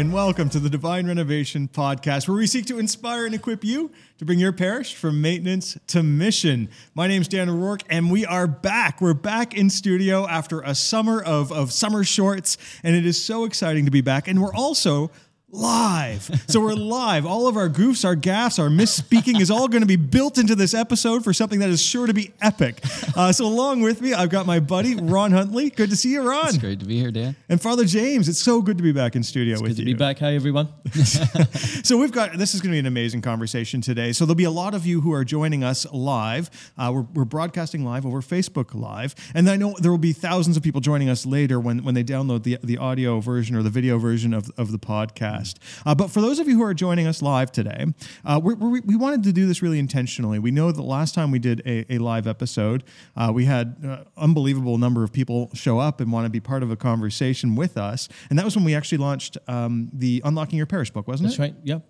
[0.00, 3.90] And welcome to the Divine Renovation Podcast, where we seek to inspire and equip you
[4.16, 6.70] to bring your parish from maintenance to mission.
[6.94, 9.02] My name's Dan O'Rourke, and we are back.
[9.02, 13.44] We're back in studio after a summer of, of summer shorts, and it is so
[13.44, 14.26] exciting to be back.
[14.26, 15.10] And we're also
[15.52, 16.30] live.
[16.48, 17.26] So we're live.
[17.26, 20.54] All of our goofs, our gaffs, our misspeaking is all going to be built into
[20.54, 22.80] this episode for something that is sure to be epic.
[23.16, 25.70] Uh, so along with me, I've got my buddy Ron Huntley.
[25.70, 26.48] Good to see you, Ron.
[26.48, 27.34] It's great to be here, Dan.
[27.48, 28.28] And Father James.
[28.28, 29.84] It's so good to be back in studio It's with you.
[29.84, 30.18] good to be back.
[30.20, 30.68] Hi, everyone.
[31.82, 34.12] So we've got this is going to be an amazing conversation today.
[34.12, 36.50] So there'll be a lot of you who are joining us live.
[36.78, 40.56] Uh, we're, we're broadcasting live over Facebook Live, and I know there will be thousands
[40.56, 43.70] of people joining us later when when they download the the audio version or the
[43.70, 45.39] video version of of the podcast.
[45.86, 47.86] Uh, but for those of you who are joining us live today,
[48.24, 50.38] uh, we're, we we wanted to do this really intentionally.
[50.38, 52.84] We know that last time we did a, a live episode,
[53.16, 56.62] uh, we had uh, unbelievable number of people show up and want to be part
[56.62, 60.56] of a conversation with us, and that was when we actually launched um, the Unlocking
[60.56, 61.30] Your Parish book, wasn't it?
[61.30, 61.54] That's right.
[61.64, 61.82] Yep.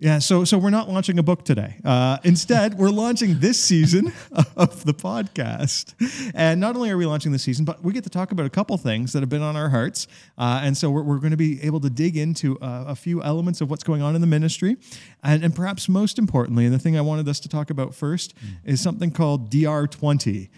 [0.00, 1.76] Yeah, so so we're not launching a book today.
[1.84, 4.14] Uh, instead, we're launching this season
[4.56, 5.92] of the podcast,
[6.34, 8.50] and not only are we launching this season, but we get to talk about a
[8.50, 10.06] couple things that have been on our hearts,
[10.38, 13.22] uh, and so we're, we're going to be able to dig into uh, a few
[13.22, 14.78] elements of what's going on in the ministry,
[15.22, 18.32] and and perhaps most importantly, and the thing I wanted us to talk about first
[18.64, 20.48] is something called DR20.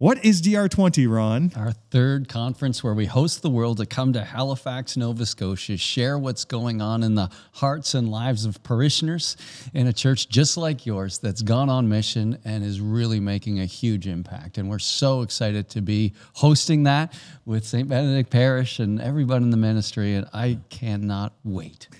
[0.00, 1.50] What is DR20, Ron?
[1.56, 6.16] Our third conference where we host the world to come to Halifax, Nova Scotia, share
[6.16, 9.36] what's going on in the hearts and lives of parishioners
[9.74, 13.64] in a church just like yours that's gone on mission and is really making a
[13.64, 14.56] huge impact.
[14.56, 17.12] And we're so excited to be hosting that
[17.44, 17.88] with St.
[17.88, 20.14] Benedict Parish and everyone in the ministry.
[20.14, 21.88] And I cannot wait.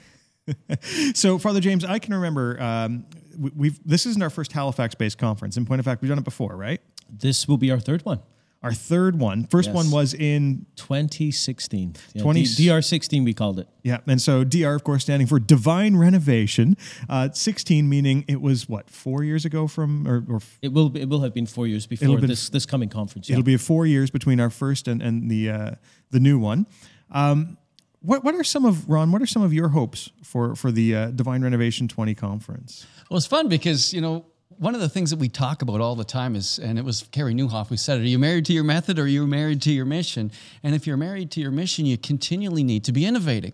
[1.14, 3.04] So, Father James, I can remember um,
[3.36, 5.58] we've this isn't our first Halifax-based conference.
[5.58, 6.80] In point of fact, we've done it before, right?
[7.08, 8.20] This will be our third one.
[8.62, 9.44] Our third one.
[9.46, 9.76] First Yes.
[9.76, 11.94] one was in 2016.
[12.14, 13.68] Yeah, 20 D- DR16, we called it.
[13.84, 16.76] yeah, and so DR, of course, standing for Divine Renovation.
[17.08, 21.08] Uh, Sixteen meaning it was what four years ago from, or, or It will it
[21.08, 23.28] will have been four years before been- this this coming conference.
[23.28, 23.34] Yeah.
[23.34, 25.70] it'll be four years between our first and and the uh,
[26.10, 26.66] the new one.
[27.12, 27.58] Um,
[28.00, 29.12] what what are some of Ron?
[29.12, 32.86] What are some of your hopes for for the uh, Divine Renovation Twenty conference?
[33.10, 34.26] Well, it's fun because, you know,
[34.56, 37.02] one of the things that we talk about all the time is, and it was
[37.12, 39.62] Carey Nieuwhof who said it, are you married to your method or are you married
[39.62, 40.30] to your mission?
[40.62, 43.52] And if you're married to your mission, you continually need to be innovating.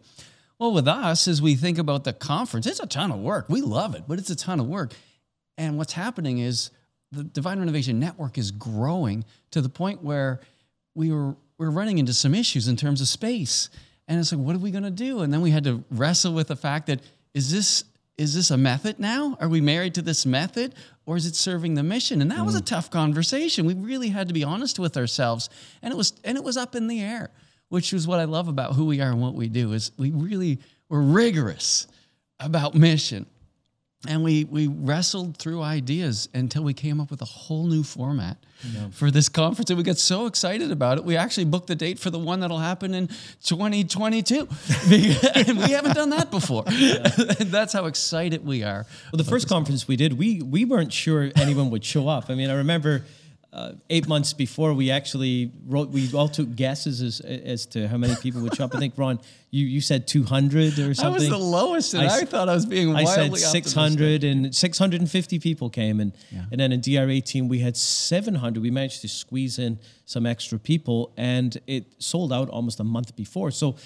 [0.59, 3.49] Well, with us, as we think about the conference, it's a ton of work.
[3.49, 4.94] We love it, but it's a ton of work.
[5.59, 6.71] And what's happening is
[7.11, 10.41] the Divine Renovation Network is growing to the point where
[10.94, 13.71] we were we're running into some issues in terms of space.
[14.09, 15.21] And it's like, what are we going to do?
[15.21, 17.00] And then we had to wrestle with the fact that
[17.32, 17.84] is this
[18.16, 19.36] is this a method now?
[19.41, 22.22] Are we married to this method or is it serving the mission?
[22.22, 22.66] And that was a mm.
[22.66, 23.66] tough conversation.
[23.66, 25.50] We really had to be honest with ourselves.
[25.82, 27.30] And it was and it was up in the air,
[27.69, 30.10] which is what I love about who we are and what we do is we
[30.10, 31.88] really were rigorous
[32.38, 33.26] about mission.
[34.09, 38.37] And we we wrestled through ideas until we came up with a whole new format
[38.92, 39.70] for this conference.
[39.70, 41.04] And we got so excited about it.
[41.04, 43.09] We actually booked the date for the one that'll happen in
[43.43, 44.37] 2022.
[45.34, 46.64] and we haven't done that before.
[47.41, 48.87] That's how excited we are.
[49.12, 52.31] Well, the first conference we did, we we weren't sure anyone would show up.
[52.31, 53.04] I mean, I remember
[53.54, 57.97] uh, eight months before we actually wrote, we all took guesses as as to how
[57.97, 58.75] many people would show up.
[58.75, 59.20] I think Ron,
[59.53, 61.04] you you said two hundred or something.
[61.04, 64.53] I was the lowest, and I I, thought I was being I said 600 and
[64.53, 66.12] 650 people came and
[66.50, 71.12] and then in DR18 we had 700 we managed to squeeze in some extra people
[71.16, 73.53] and it sold out almost a month before.
[73.53, 73.76] So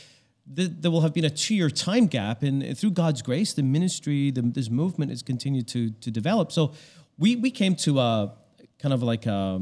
[0.56, 4.30] th- there will have been a two-year time gap and through God's grace the ministry
[4.30, 6.52] the, this movement has continued to to develop.
[6.52, 6.72] So
[7.18, 8.32] we we came to a
[8.80, 9.60] kind of like a,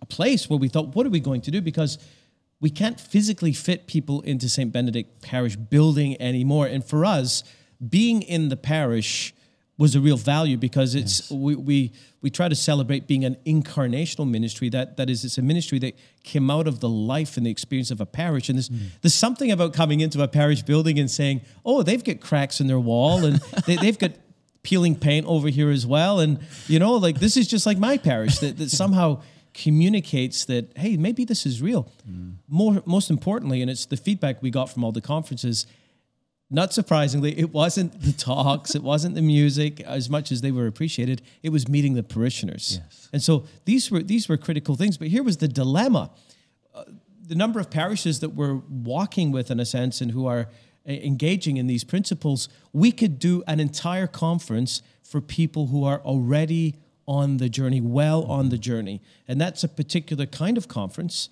[0.00, 1.98] a place where we thought what are we going to do because
[2.60, 4.72] we can't physically fit people into St.
[4.72, 6.66] Benedict Parish building anymore.
[6.66, 7.44] And for us,
[7.86, 9.34] being in the parish
[9.78, 14.28] was a real value because it's we, we we try to celebrate being an incarnational
[14.28, 17.50] ministry that that is it's a ministry that came out of the life and the
[17.50, 18.86] experience of a parish and there's mm.
[19.02, 22.68] there's something about coming into a parish building and saying oh they've got cracks in
[22.68, 24.12] their wall and they, they've got
[24.66, 26.18] peeling paint over here as well.
[26.18, 29.22] And you know like this is just like my parish that, that somehow
[29.54, 31.88] communicates that hey maybe this is real.
[32.48, 35.66] More most importantly and it's the feedback we got from all the conferences
[36.50, 40.66] not surprisingly it wasn't the talks it wasn't the music as much as they were
[40.66, 41.22] appreciated.
[41.44, 42.80] It was meeting the parishioners.
[42.82, 43.06] Yes.
[43.06, 44.98] Uh, and so these were these were critical things.
[44.98, 46.10] But here was the dilemma.
[47.28, 50.44] The number of parishes that we're walking with in a sense and who are uh,
[50.86, 56.76] engaging in these principles, we could do an entire conference for people who are already
[57.06, 59.00] on the journey, well on the journey.
[59.28, 61.28] And that's a particular kind of conference.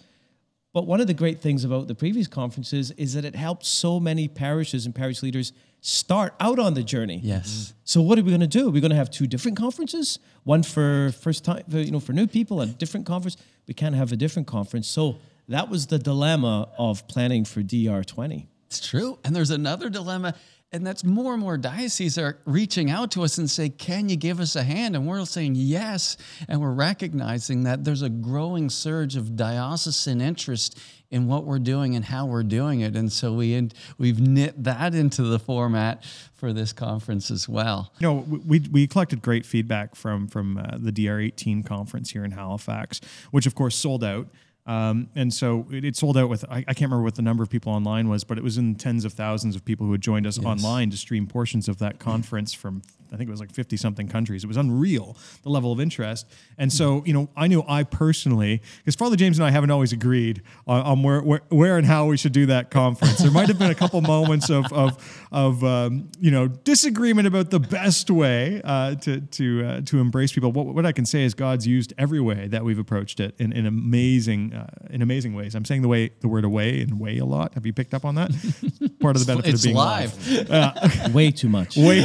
[0.72, 4.00] But one of the great things about the previous conferences is that it helped so
[4.00, 7.20] many parishes and parish leaders start out on the journey.
[7.22, 7.48] Yes.
[7.48, 7.78] Mm-hmm.
[7.84, 8.70] So what are we going to do?
[8.70, 12.12] We're going to have two different conferences, one for first time, for, you know, for
[12.12, 13.36] new people, a different conference.
[13.68, 14.88] We can't have a different conference.
[14.88, 15.16] So
[15.48, 18.46] that was the dilemma of planning for DR20.
[18.76, 19.20] It's true.
[19.24, 20.34] And there's another dilemma,
[20.72, 24.16] and that's more and more dioceses are reaching out to us and say, Can you
[24.16, 24.96] give us a hand?
[24.96, 26.16] And we're saying yes.
[26.48, 30.80] And we're recognizing that there's a growing surge of diocesan interest
[31.12, 32.96] in what we're doing and how we're doing it.
[32.96, 36.04] And so we in, we've knit that into the format
[36.34, 37.92] for this conference as well.
[38.00, 42.32] You know, we, we collected great feedback from from uh, the DR18 conference here in
[42.32, 43.00] Halifax,
[43.30, 44.26] which of course sold out.
[44.66, 47.42] Um, and so it, it, sold out with, I, I, can't remember what the number
[47.42, 50.00] of people online was, but it was in tens of thousands of people who had
[50.00, 50.46] joined us yes.
[50.46, 52.80] online to stream portions of that conference from
[53.14, 54.42] I think it was like 50 something countries.
[54.42, 56.26] It was unreal, the level of interest.
[56.58, 59.92] And so, you know, I knew I personally, because Father James and I haven't always
[59.92, 63.18] agreed on, on where, where, where, and how we should do that conference.
[63.18, 67.50] There might have been a couple moments of, of, of um, you know, disagreement about
[67.50, 70.50] the best way uh, to, to, uh, to embrace people.
[70.50, 73.52] What, what I can say is God's used every way that we've approached it in,
[73.52, 75.54] in amazing, uh, in amazing ways.
[75.54, 77.54] I'm saying the way, the word away and way a lot.
[77.54, 78.30] Have you picked up on that?
[79.00, 80.50] Part of the benefit it's of being live.
[80.50, 81.14] live.
[81.14, 81.76] way too much.
[81.76, 82.02] Way.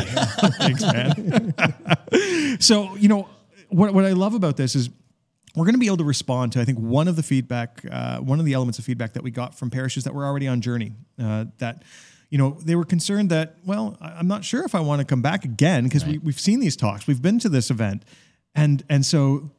[0.59, 0.98] Thanks, man.
[2.59, 3.29] so, you know,
[3.69, 4.89] what, what I love about this is
[5.55, 8.19] we're going to be able to respond to, I think, one of the feedback, uh,
[8.19, 10.61] one of the elements of feedback that we got from parishes that were already on
[10.61, 10.93] journey.
[11.21, 11.83] Uh, that,
[12.29, 15.21] you know, they were concerned that, well, I'm not sure if I want to come
[15.21, 16.13] back again because right.
[16.13, 18.03] we, we've seen these talks, we've been to this event,
[18.55, 19.51] and and so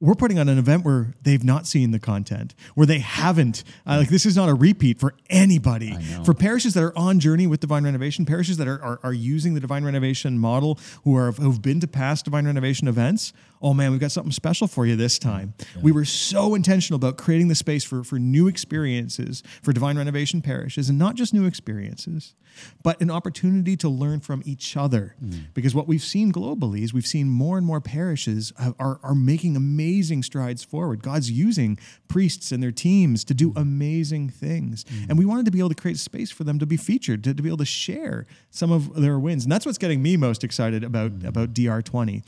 [0.00, 3.64] we're putting on an event where they've not seen the content, where they haven't.
[3.86, 5.92] Uh, like this is not a repeat for anybody.
[6.24, 9.54] For parishes that are on journey with divine renovation, parishes that are, are, are using
[9.54, 13.32] the divine renovation model, who are who've been to past divine renovation events.
[13.60, 15.54] Oh man, we've got something special for you this time.
[15.58, 15.82] Yeah.
[15.82, 20.42] We were so intentional about creating the space for for new experiences for divine renovation
[20.42, 22.34] parishes, and not just new experiences,
[22.82, 25.16] but an opportunity to learn from each other.
[25.22, 25.46] Mm.
[25.54, 29.56] Because what we've seen globally is we've seen more and more parishes are are making
[29.56, 31.02] amazing strides forward.
[31.02, 31.78] God's using
[32.08, 34.84] priests and their teams to do amazing things.
[34.84, 35.10] Mm.
[35.10, 37.34] And we wanted to be able to create space for them to be featured, to,
[37.34, 39.44] to be able to share some of their wins.
[39.44, 41.26] And that's what's getting me most excited about, mm.
[41.26, 42.22] about DR20.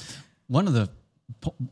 [0.48, 0.90] One of the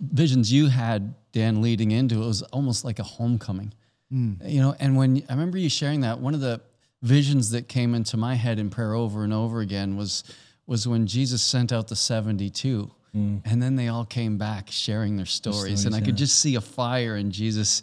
[0.01, 3.73] visions you had, Dan, leading into it was almost like a homecoming.
[4.13, 4.51] Mm.
[4.51, 6.61] You know, and when I remember you sharing that, one of the
[7.03, 10.25] visions that came into my head in prayer over and over again was
[10.67, 13.41] was when Jesus sent out the 72 Mm.
[13.45, 15.59] And then they all came back sharing their stories.
[15.59, 16.05] stories and I yeah.
[16.07, 17.83] could just see a fire in Jesus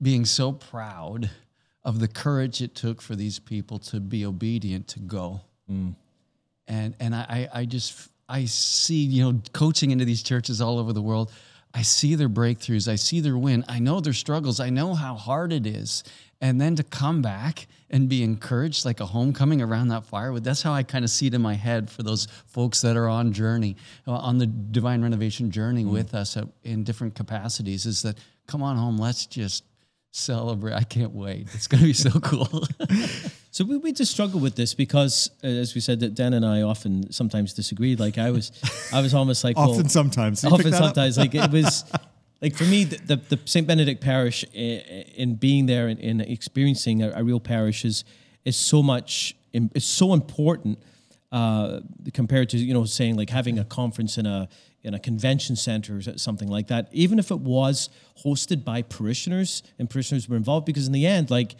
[0.00, 1.30] being so proud
[1.84, 5.40] of the courage it took for these people to be obedient to go.
[5.70, 5.94] Mm.
[6.66, 10.92] And and I, I just I see, you know, coaching into these churches all over
[10.92, 11.32] the world.
[11.74, 12.88] I see their breakthroughs.
[12.88, 13.64] I see their win.
[13.68, 14.58] I know their struggles.
[14.60, 16.02] I know how hard it is
[16.40, 20.62] and then to come back and be encouraged like a homecoming around that firewood that's
[20.62, 23.32] how i kind of see it in my head for those folks that are on
[23.32, 23.76] journey
[24.06, 25.90] uh, on the divine renovation journey mm.
[25.90, 29.64] with us in different capacities is that come on home let's just
[30.10, 32.64] celebrate i can't wait it's going to be so cool
[33.58, 36.46] so we, we just struggle with this because uh, as we said that dan and
[36.46, 38.52] i often sometimes disagreed like i was
[38.92, 40.44] i was almost like often well, sometimes.
[40.44, 41.18] Often sometimes.
[41.18, 41.84] Like it was
[42.40, 43.66] like for me, the, the, the St.
[43.66, 44.80] Benedict parish, in,
[45.16, 48.04] in being there and in, experiencing a, a, real parish is,
[48.44, 50.78] is so much, it's so important
[51.32, 51.80] uh,
[52.14, 54.48] compared to, you know, saying like having a conference in a,
[54.82, 57.90] in a convention center or something like that, even if it was
[58.24, 61.56] hosted by parishioners and parishioners were involved, because in the end, like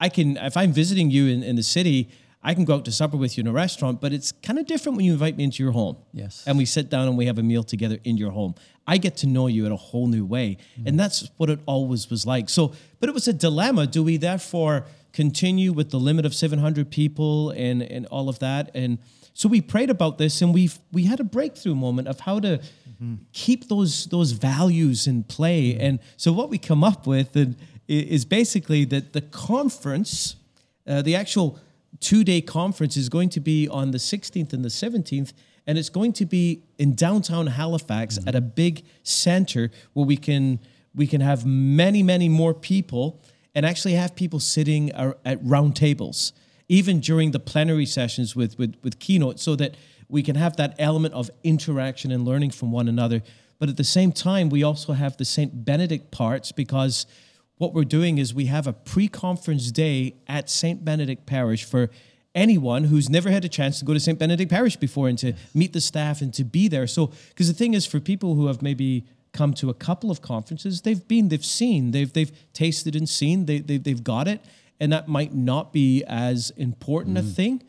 [0.00, 2.10] I can, if I'm visiting you in, in the city,
[2.42, 4.66] I can go out to supper with you in a restaurant, but it's kind of
[4.66, 5.96] different when you invite me into your home.
[6.12, 6.44] Yes.
[6.46, 8.54] And we sit down and we have a meal together in your home.
[8.86, 10.58] I get to know you in a whole new way.
[10.80, 10.86] Mm.
[10.86, 12.48] And that's what it always was like.
[12.48, 13.86] So, but it was a dilemma.
[13.86, 18.70] Do we therefore continue with the limit of 700 people and, and all of that?
[18.72, 18.98] And
[19.34, 22.58] so we prayed about this and we we had a breakthrough moment of how to
[22.58, 23.14] mm-hmm.
[23.32, 25.72] keep those those values in play.
[25.72, 25.80] Mm-hmm.
[25.80, 27.36] And so what we come up with
[27.88, 30.36] is basically that the conference,
[30.86, 31.58] uh, the actual
[32.00, 35.32] two day conference is going to be on the 16th and the 17th,
[35.66, 38.28] and it's going to be in downtown Halifax mm-hmm.
[38.28, 40.60] at a big center where we can
[40.94, 43.20] we can have many many more people
[43.54, 46.32] and actually have people sitting at round tables
[46.68, 49.76] even during the plenary sessions with with, with keynote so that
[50.08, 53.22] we can have that element of interaction and learning from one another
[53.58, 57.06] but at the same time we also have the St Benedict parts because
[57.58, 60.84] what we're doing is we have a pre-conference day at St.
[60.84, 61.90] Benedict Parish for
[62.34, 64.18] anyone who's never had a chance to go to St.
[64.18, 66.86] Benedict Parish before and to meet the staff and to be there.
[66.86, 70.22] So, because the thing is, for people who have maybe come to a couple of
[70.22, 70.82] conferences.
[70.82, 73.46] They've been, they've seen, they've they've tasted and seen.
[73.46, 74.40] They, they they've got it,
[74.80, 77.34] and that might not be as important a mm.
[77.34, 77.62] thing.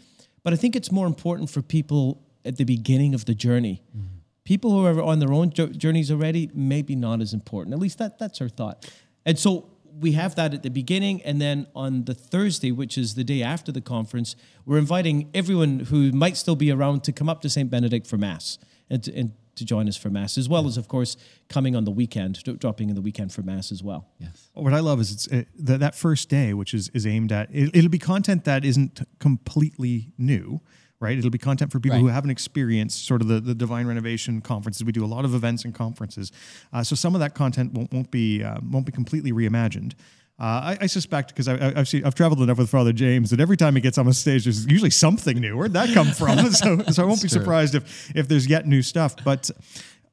[0.43, 3.83] But I think it's more important for people at the beginning of the journey.
[3.95, 4.07] Mm.
[4.43, 7.73] People who are on their own journeys already, maybe not as important.
[7.73, 8.89] At least that that's our thought.
[9.25, 9.69] And so
[9.99, 13.43] we have that at the beginning, and then on the Thursday, which is the day
[13.43, 17.49] after the conference, we're inviting everyone who might still be around to come up to
[17.49, 17.69] St.
[17.69, 18.57] Benedict for Mass
[18.89, 21.17] and to, and to join us for Mass, as well as, of course,
[21.49, 24.07] coming on the weekend, dropping in the weekend for Mass as well.
[24.17, 24.49] Yes.
[24.53, 27.75] What I love is it's that that first day, which is is aimed at it,
[27.75, 30.61] it'll be content that isn't completely new,
[30.99, 31.17] right?
[31.17, 34.83] It'll be content for people who haven't experienced sort of the, the divine renovation conferences.
[34.83, 36.31] We do a lot of events and conferences,
[36.73, 39.93] uh, so some of that content won't, won't be uh, won't be completely reimagined.
[40.39, 43.41] Uh, I, I suspect because I, I've seen, I've traveled enough with Father James that
[43.41, 45.57] every time he gets on a stage, there's usually something new.
[45.57, 46.37] Where'd that come from?
[46.51, 47.39] so, so I won't be true.
[47.39, 49.15] surprised if if there's yet new stuff.
[49.23, 49.51] But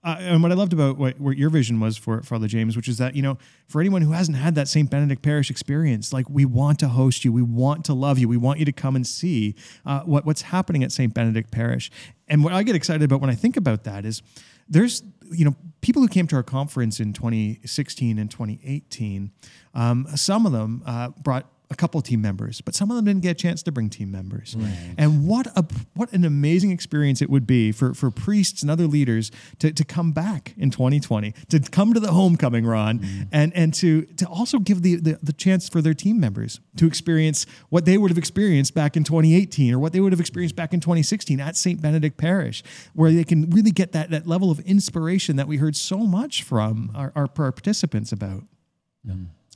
[0.07, 2.99] and what I loved about what, what your vision was for Father James, which is
[2.99, 6.45] that you know, for anyone who hasn't had that Saint Benedict Parish experience, like we
[6.45, 9.07] want to host you, we want to love you, we want you to come and
[9.07, 11.91] see uh, what what's happening at Saint Benedict Parish.
[12.29, 14.23] And what I get excited about when I think about that is
[14.69, 19.33] there's you know people who came to our conference in 2016 and 2018
[19.75, 23.23] um, some of them uh, brought a couple team members but some of them didn't
[23.23, 24.55] get a chance to bring team members
[24.99, 28.87] and what a what an amazing experience it would be for for priests and other
[28.87, 33.23] leaders to, to come back in 2020 to come to the homecoming ron mm-hmm.
[33.33, 36.87] and and to to also give the, the the chance for their team members to
[36.87, 40.57] experience what they would have experienced back in 2018 or what they would have experienced
[40.57, 41.81] back in 2016 at St.
[41.81, 42.63] Benedict Parish,
[42.95, 46.43] where they can really get that, that level of inspiration that we heard so much
[46.43, 48.45] from our, our participants about.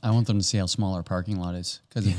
[0.03, 1.79] I want them to see how small our parking lot is.
[1.89, 2.17] Because if,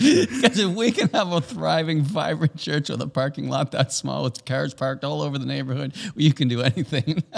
[0.58, 4.46] if we can have a thriving, vibrant church with a parking lot that small with
[4.46, 7.22] cars parked all over the neighborhood, you can do anything.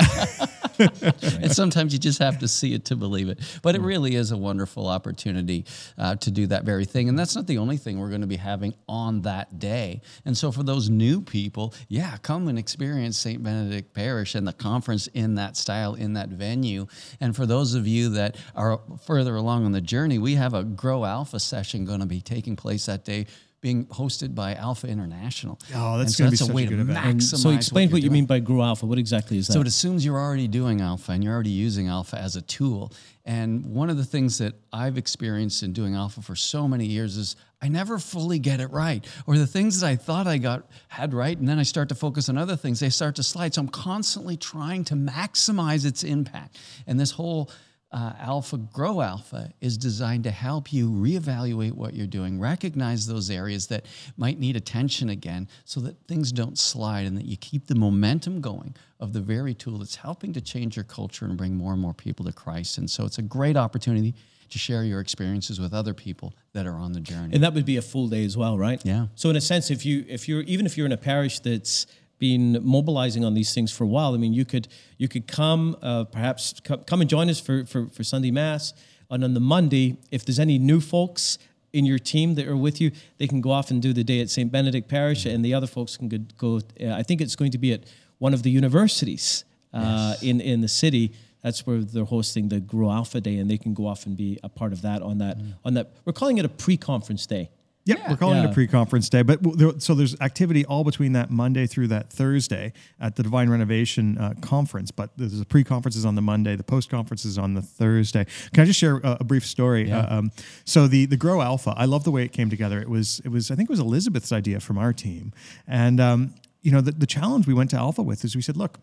[1.23, 3.39] and sometimes you just have to see it to believe it.
[3.63, 5.65] But it really is a wonderful opportunity
[5.99, 7.09] uh, to do that very thing.
[7.09, 10.01] And that's not the only thing we're going to be having on that day.
[10.25, 13.43] And so for those new people, yeah, come and experience St.
[13.43, 16.87] Benedict Parish and the conference in that style, in that venue.
[17.21, 20.65] And for those of you that are further along on the journey, we have a
[20.65, 23.27] Grow Alpha session going to be taking place that day.
[23.63, 25.57] Being hosted by Alpha International.
[25.73, 26.99] Oh, that's so gonna be that's a such way a to good event.
[26.99, 27.33] maximize.
[27.33, 28.13] And so explain you're what, you doing.
[28.13, 28.87] mean by grow alpha.
[28.87, 29.53] What exactly is that?
[29.53, 32.93] So it assumes you're already doing alpha and you're already using alpha as a tool.
[33.25, 37.17] And one of the things that I've experienced in doing alpha for so many years
[37.17, 39.07] is I never fully get it right.
[39.29, 41.95] Or the things that I thought I got had right, and then I start to
[41.95, 43.55] focus on other things, they start to slide.
[43.55, 46.59] So I'm constantly trying to maximize its impact.
[46.89, 47.49] And this whole
[47.93, 53.31] uh, Alpha Grow Alpha is designed to help you reevaluate what you're doing, recognize those
[53.31, 53.85] areas that
[54.17, 58.41] might need attention again so that things don't slide and that you keep the momentum
[58.41, 61.83] going of the very tool that's helping to change your culture and bring more and
[61.83, 62.79] more people to Christ.
[62.79, 64.15] And so it's a great opportunity
[64.49, 67.35] to share your experiences with other people that are on the journey.
[67.35, 68.81] and that would be a full day as well, right?
[68.85, 69.07] Yeah.
[69.15, 71.87] So in a sense, if you if you're even if you're in a parish that's
[72.23, 75.77] been mobilizing on these things for a while, I mean, you could you could come
[75.83, 78.73] uh, perhaps co- come and join us for, for for Sunday Mass,
[79.11, 81.37] and on the Monday, if there's any new folks
[81.73, 84.21] in your team that are with you, they can go off and do the day
[84.21, 84.53] at St.
[84.53, 86.61] Benedict Parish, and the other folks can go.
[86.81, 87.81] uh, I think it's going to be at
[88.19, 91.11] one of the universities uh, in in the city.
[91.43, 94.39] That's where they're hosting the Grow Alpha Day, and they can go off and be
[94.45, 95.87] a part of that on that on that.
[96.05, 97.51] We're calling it a pre-conference day.
[97.85, 98.11] Yep, Yeah.
[98.11, 101.67] we're calling it a pre-conference day, but there, so there's activity all between that Monday
[101.67, 104.93] through that Thursday at the Divine Renovation uh, conference.
[104.93, 108.25] But there's the pre-conferences on the Monday, the post-conferences on the Thursday.
[108.55, 109.91] Can I just share a, a brief story?
[109.91, 110.31] Uh, um,
[110.65, 112.81] so the the Grow Alpha, I love the way it came together.
[112.81, 115.33] It was it was I think it was Elizabeth's idea from our team,
[115.67, 118.57] and um, you know the, the challenge we went to Alpha with is we said,
[118.57, 118.79] look,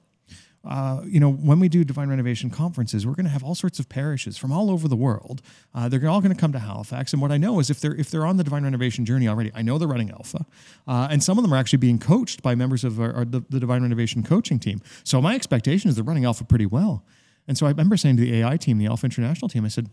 [0.66, 3.80] uh, you know, when we do Divine Renovation conferences, we're going to have all sorts
[3.80, 5.42] of parishes from all over the world.
[5.74, 7.96] Uh, they're all going to come to Halifax, and what I know is if they're
[7.96, 10.46] if they're on the Divine Renovation journey already, I know they're running Alpha,
[10.88, 13.42] uh, and some of them are actually being coached by members of our, our, the,
[13.50, 14.82] the Divine Renovation coaching team.
[15.04, 17.06] So my expectation is they're running Alpha pretty well.
[17.48, 19.90] And so I remember saying to the AI team, the Alpha International team, I said,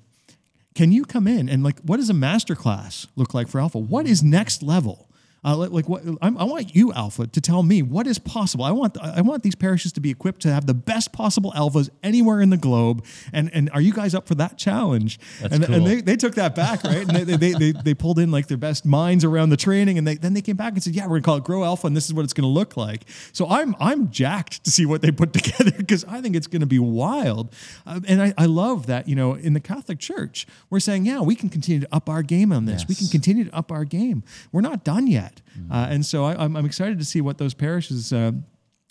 [0.74, 3.78] can you come in and like what does a master class look like for alpha
[3.78, 5.10] what is next level
[5.46, 8.64] uh, like, what I'm, I want you, Alpha, to tell me what is possible.
[8.64, 11.88] I want I want these parishes to be equipped to have the best possible alphas
[12.02, 13.04] anywhere in the globe.
[13.32, 15.18] And and are you guys up for that challenge?
[15.40, 15.74] That's and, cool.
[15.76, 17.08] and they, they took that back, right?
[17.08, 20.06] And they, they, they, they pulled in like their best minds around the training, and
[20.06, 21.96] they, then they came back and said, "Yeah, we're gonna call it Grow Alpha, and
[21.96, 25.10] this is what it's gonna look like." So I'm I'm jacked to see what they
[25.10, 27.54] put together because I think it's gonna be wild.
[27.86, 31.20] Uh, and I, I love that you know in the Catholic Church we're saying, yeah,
[31.20, 32.86] we can continue to up our game on this.
[32.88, 34.22] We can continue to up our game.
[34.52, 35.35] We're not done yet,
[35.70, 38.12] uh, and so I, I'm, I'm excited to see what those parishes.
[38.12, 38.32] Uh,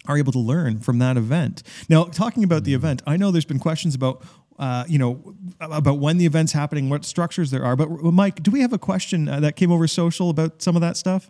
[0.07, 1.63] are able to learn from that event.
[1.89, 4.23] Now, talking about the event, I know there's been questions about
[4.57, 7.75] uh, you know, about when the event's happening, what structures there are.
[7.75, 10.81] But Mike, do we have a question uh, that came over social about some of
[10.81, 11.29] that stuff?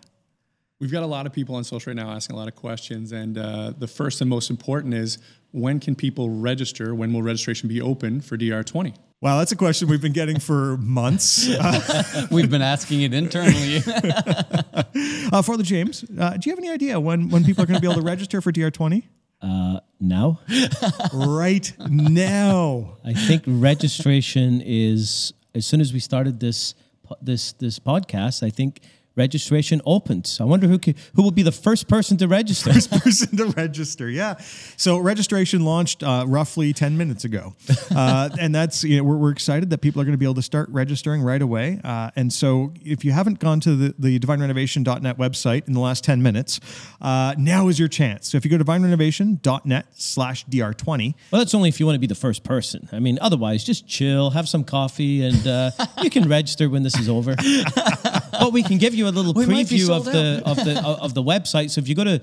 [0.79, 3.13] We've got a lot of people on social right now asking a lot of questions,
[3.13, 5.17] and uh, the first and most important is
[5.55, 6.93] when can people register?
[6.93, 8.93] When will registration be open for DR20?
[9.21, 11.49] Wow, that's a question we've been getting for months.
[12.31, 13.77] we've been asking it internally.
[15.31, 17.81] uh, Father James, uh, do you have any idea when, when people are going to
[17.81, 19.03] be able to register for DR20?
[19.41, 20.41] Uh, now?
[21.13, 22.97] right now.
[23.05, 26.75] I think registration is as soon as we started this
[27.21, 28.43] this this podcast.
[28.43, 28.81] I think
[29.15, 30.39] registration opens.
[30.39, 32.73] I wonder who could, who will be the first person to register.
[32.73, 34.35] First person to register, yeah.
[34.77, 37.53] So registration launched uh, roughly ten minutes ago,
[37.95, 40.35] uh, and that's you know we're, we're, excited that people are going to be able
[40.35, 41.79] to start registering right away.
[41.83, 46.03] Uh, and so if you haven't gone to the, the divinerenovation.net website in the last
[46.03, 46.59] ten minutes,
[47.01, 48.29] uh, now is your chance.
[48.29, 51.99] So if you go to divinerenovation.net slash dr20, well, that's only if you want to
[51.99, 52.87] be the first person.
[52.91, 56.97] I mean, otherwise, just chill, have some coffee, and uh, you can register when this
[56.97, 57.35] is over.
[58.39, 61.23] but we can give you a little we preview of the of the of the
[61.23, 61.69] website.
[61.71, 62.21] So if you go to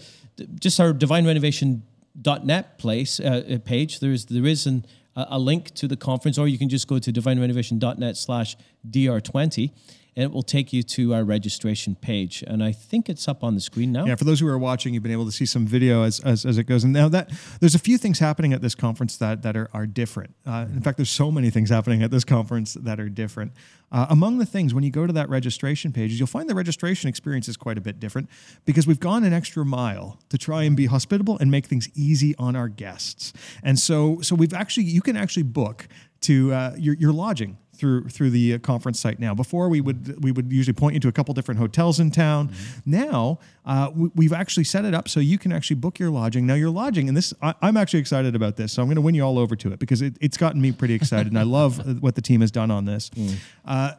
[0.58, 4.84] just our divinerenovation.net place uh, uh, page, there's there is an,
[5.16, 8.56] a link to the conference, or you can just go to divinerenovation.net slash
[8.88, 9.70] dr20
[10.14, 12.44] and it will take you to our registration page.
[12.46, 14.04] And I think it's up on the screen now.
[14.04, 16.44] Yeah, for those who are watching, you've been able to see some video as, as,
[16.44, 16.84] as it goes.
[16.84, 19.86] And now that there's a few things happening at this conference that, that are, are
[19.86, 20.34] different.
[20.44, 23.52] Uh, in fact, there's so many things happening at this conference that are different.
[23.90, 27.08] Uh, among the things, when you go to that registration page, you'll find the registration
[27.08, 28.28] experience is quite a bit different
[28.64, 32.34] because we've gone an extra mile to try and be hospitable and make things easy
[32.38, 33.32] on our guests.
[33.62, 35.88] And so, so we've actually, you can actually book
[36.22, 39.34] to uh, your, your lodging through through the uh, conference site now.
[39.34, 42.48] Before we would we would usually point you to a couple different hotels in town.
[42.48, 42.90] Mm-hmm.
[42.92, 46.46] Now uh, we, have actually set it up so you can actually book your lodging.
[46.46, 49.02] Now your lodging, and this I, am actually excited about this, so I'm going to
[49.02, 51.42] win you all over to it because it, it's gotten me pretty excited, and I
[51.42, 53.10] love uh, what the team has done on this.
[53.10, 53.34] Mm.
[53.64, 53.92] Uh,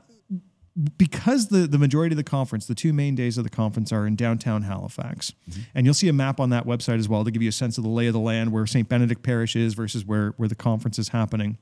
[0.98, 4.08] because the, the majority of the conference, the two main days of the conference are
[4.08, 5.32] in downtown Halifax.
[5.48, 5.62] Mm-hmm.
[5.76, 7.78] And you'll see a map on that website as well to give you a sense
[7.78, 8.90] of the lay of the land, where St.
[8.90, 11.60] Benedict Parish is versus where, where the conference is happening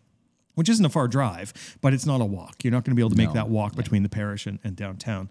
[0.55, 2.63] which isn't a far drive, but it's not a walk.
[2.63, 3.33] You're not going to be able to make no.
[3.33, 3.81] that walk yeah.
[3.81, 5.29] between the parish and, and downtown.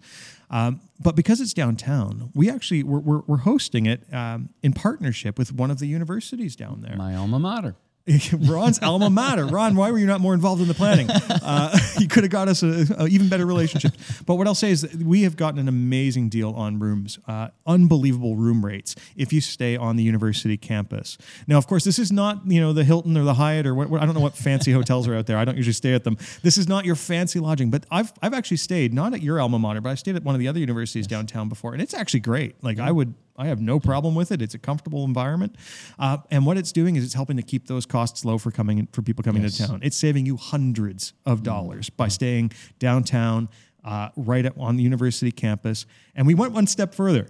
[0.49, 5.37] Um, but because it's downtown, we actually we're, we're, we're hosting it um, in partnership
[5.37, 6.95] with one of the universities down there.
[6.97, 7.75] My alma mater.
[8.33, 9.45] Ron's alma mater.
[9.45, 11.09] Ron, why were you not more involved in the planning?
[11.43, 13.93] Uh, you could have got us an even better relationship.
[14.25, 17.49] But what I'll say is that we have gotten an amazing deal on rooms, uh,
[17.65, 21.17] unbelievable room rates if you stay on the university campus.
[21.47, 23.89] Now, of course, this is not you know the Hilton or the Hyatt or what,
[23.89, 25.37] what, I don't know what fancy hotels are out there.
[25.37, 26.17] I don't usually stay at them.
[26.43, 29.57] This is not your fancy lodging, but I've I've actually stayed not at your alma
[29.57, 32.21] mater, but I stayed at one of the other universities downtown before, and it's actually
[32.21, 32.63] great.
[32.63, 34.41] Like I would I have no problem with it.
[34.41, 35.55] It's a comfortable environment,
[35.97, 38.87] uh, and what it's doing is it's helping to keep those costs low for coming
[38.91, 39.57] for people coming yes.
[39.57, 39.79] to town.
[39.83, 41.45] It's saving you hundreds of mm-hmm.
[41.45, 43.49] dollars by staying downtown,
[43.83, 45.87] uh, right at, on the university campus.
[46.15, 47.27] And we went one step further.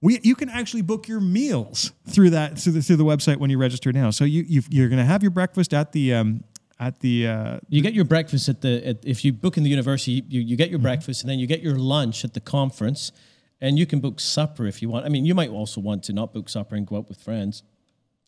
[0.00, 3.50] We, you can actually book your meals through that through the, through the website when
[3.50, 4.10] you register now.
[4.10, 6.44] So you you are going to have your breakfast at the um,
[6.80, 9.70] at the uh, you get your breakfast at the at, if you book in the
[9.70, 10.84] university you, you get your mm-hmm.
[10.84, 13.12] breakfast and then you get your lunch at the conference
[13.60, 15.06] and you can book supper if you want.
[15.06, 17.62] I mean, you might also want to not book supper and go out with friends.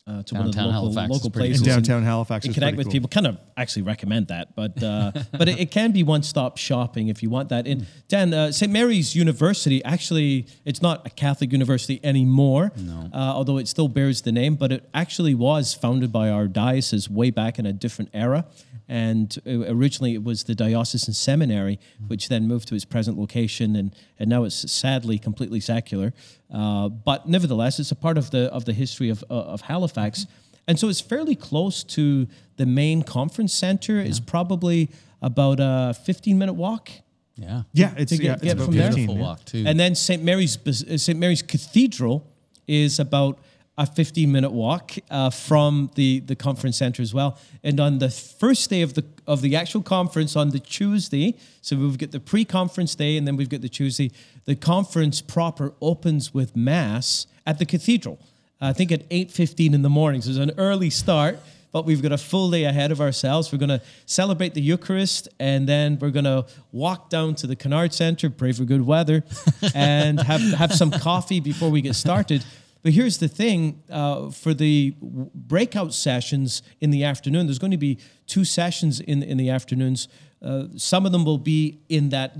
[0.07, 1.59] Uh, to downtown one of the local, local places.
[1.59, 2.93] In downtown Halifax and connect with cool.
[2.93, 3.09] people.
[3.09, 7.09] Kind of actually recommend that, but uh, but it, it, can be one stop shopping
[7.09, 7.67] if you want that.
[7.67, 8.71] And Dan, uh, St.
[8.71, 13.09] Mary's University actually it's not a Catholic university anymore, no.
[13.13, 14.55] Uh, although it still bears the name.
[14.55, 18.45] But it actually was founded by our diocese way back in a different era.
[18.89, 23.93] And originally it was the diocesan seminary, which then moved to its present location, and,
[24.17, 26.13] and now it's sadly completely secular.
[26.53, 30.25] Uh, but nevertheless, it's a part of the of the history of uh, of Halifax,
[30.67, 33.93] and so it's fairly close to the main conference center.
[33.93, 34.03] Yeah.
[34.03, 34.89] It's probably
[35.21, 36.89] about a 15 minute walk.
[37.35, 38.91] Yeah, yeah, it's, to get, yeah, get from there.
[39.15, 39.63] walk too.
[39.67, 40.23] And then St.
[40.23, 40.57] Mary's
[41.01, 41.19] St.
[41.19, 42.25] Mary's Cathedral
[42.67, 43.39] is about
[43.77, 47.37] a 15 minute walk uh, from the, the conference center as well.
[47.63, 51.75] And on the first day of the of the actual conference on the Tuesday, so
[51.75, 54.11] we've got the pre-conference day and then we've got the Tuesday.
[54.45, 58.19] The conference proper opens with mass at the cathedral.
[58.59, 60.21] I think at 8:15 in the morning.
[60.21, 61.39] So it's an early start,
[61.71, 63.51] but we've got a full day ahead of ourselves.
[63.51, 67.55] We're going to celebrate the Eucharist and then we're going to walk down to the
[67.55, 69.23] Kennard Center, pray for good weather,
[69.75, 72.43] and have have some coffee before we get started.
[72.87, 77.77] But here's the thing uh, for the breakout sessions in the afternoon, there's going to
[77.77, 77.97] be
[78.27, 80.07] two sessions in, in the afternoons.
[80.41, 82.37] Uh, some of them will be in that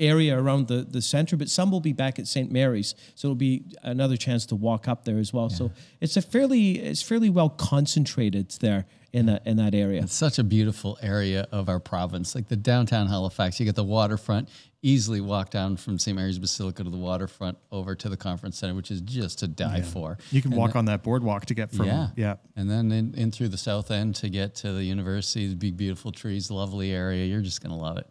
[0.00, 2.50] area around the, the center, but some will be back at St.
[2.50, 2.96] Mary's.
[3.14, 5.50] So it'll be another chance to walk up there as well.
[5.50, 5.70] So
[6.00, 10.02] it's a fairly it's fairly well concentrated there in that in that area.
[10.02, 13.58] It's such a beautiful area of our province, like the downtown Halifax.
[13.60, 14.48] You get the waterfront,
[14.82, 16.16] easily walk down from St.
[16.16, 19.80] Mary's Basilica to the waterfront over to the conference center, which is just to die
[19.82, 20.18] for.
[20.30, 22.36] You can And walk then- on that boardwalk to get from yeah, yeah.
[22.56, 25.76] and then in, in through the south end to get to the university, the big
[25.76, 27.24] beautiful trees, lovely area.
[27.26, 28.06] You're just gonna love it.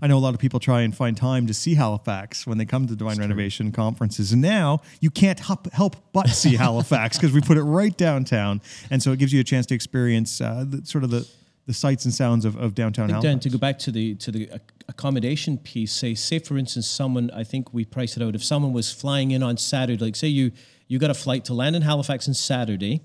[0.00, 2.64] I know a lot of people try and find time to see Halifax when they
[2.64, 4.32] come to Divine Renovation conferences.
[4.32, 8.60] And now you can't help, help but see Halifax because we put it right downtown.
[8.90, 11.28] And so it gives you a chance to experience uh, the, sort of the,
[11.66, 13.42] the sights and sounds of, of downtown Dan, Halifax.
[13.44, 14.50] to go back to the to the
[14.88, 18.34] accommodation piece, say say for instance, someone I think we price it out.
[18.34, 20.52] If someone was flying in on Saturday, like say you
[20.86, 23.02] you got a flight to land in Halifax on Saturday,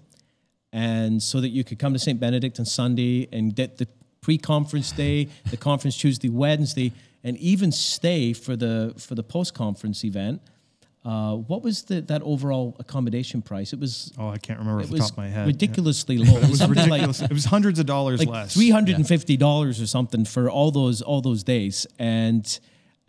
[0.71, 2.19] and so that you could come to St.
[2.19, 3.87] Benedict on Sunday and get the
[4.23, 6.91] pre-conference day, the conference Tuesday, Wednesday,
[7.23, 10.41] and even stay for the for the post-conference event.
[11.05, 13.73] Uh, what was the that overall accommodation price?
[13.73, 15.45] It was oh, I can't remember off the top of my head.
[15.47, 16.37] ridiculously low.
[16.37, 18.53] It was Something like it was hundreds of dollars like less.
[18.53, 22.45] three hundred and fifty dollars or something for all those all those days, and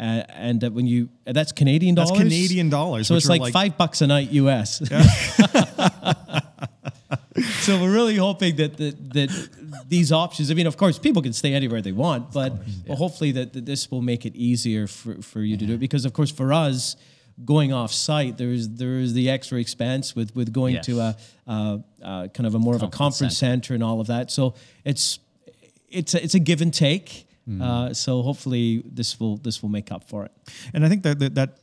[0.00, 2.24] uh, and that when you uh, that's Canadian That's dollars.
[2.24, 4.78] Canadian dollars, so it's like, like- five bucks a night US.
[7.60, 9.30] so we're really hoping that that, that
[9.88, 10.50] these options.
[10.50, 12.52] I mean, of course, people can stay anywhere they want, but,
[12.86, 15.80] but hopefully that, that this will make it easier for, for you to do it.
[15.80, 16.96] Because of course, for us.
[17.44, 21.16] Going off site, there's there's the extra expense with with going to a
[21.48, 24.30] uh, uh, kind of a more of a conference center and all of that.
[24.30, 25.18] So it's
[25.88, 27.26] it's a, it's a give and take.
[27.60, 30.30] Uh, so hopefully this will this will make up for it.
[30.72, 31.58] And I think that, that that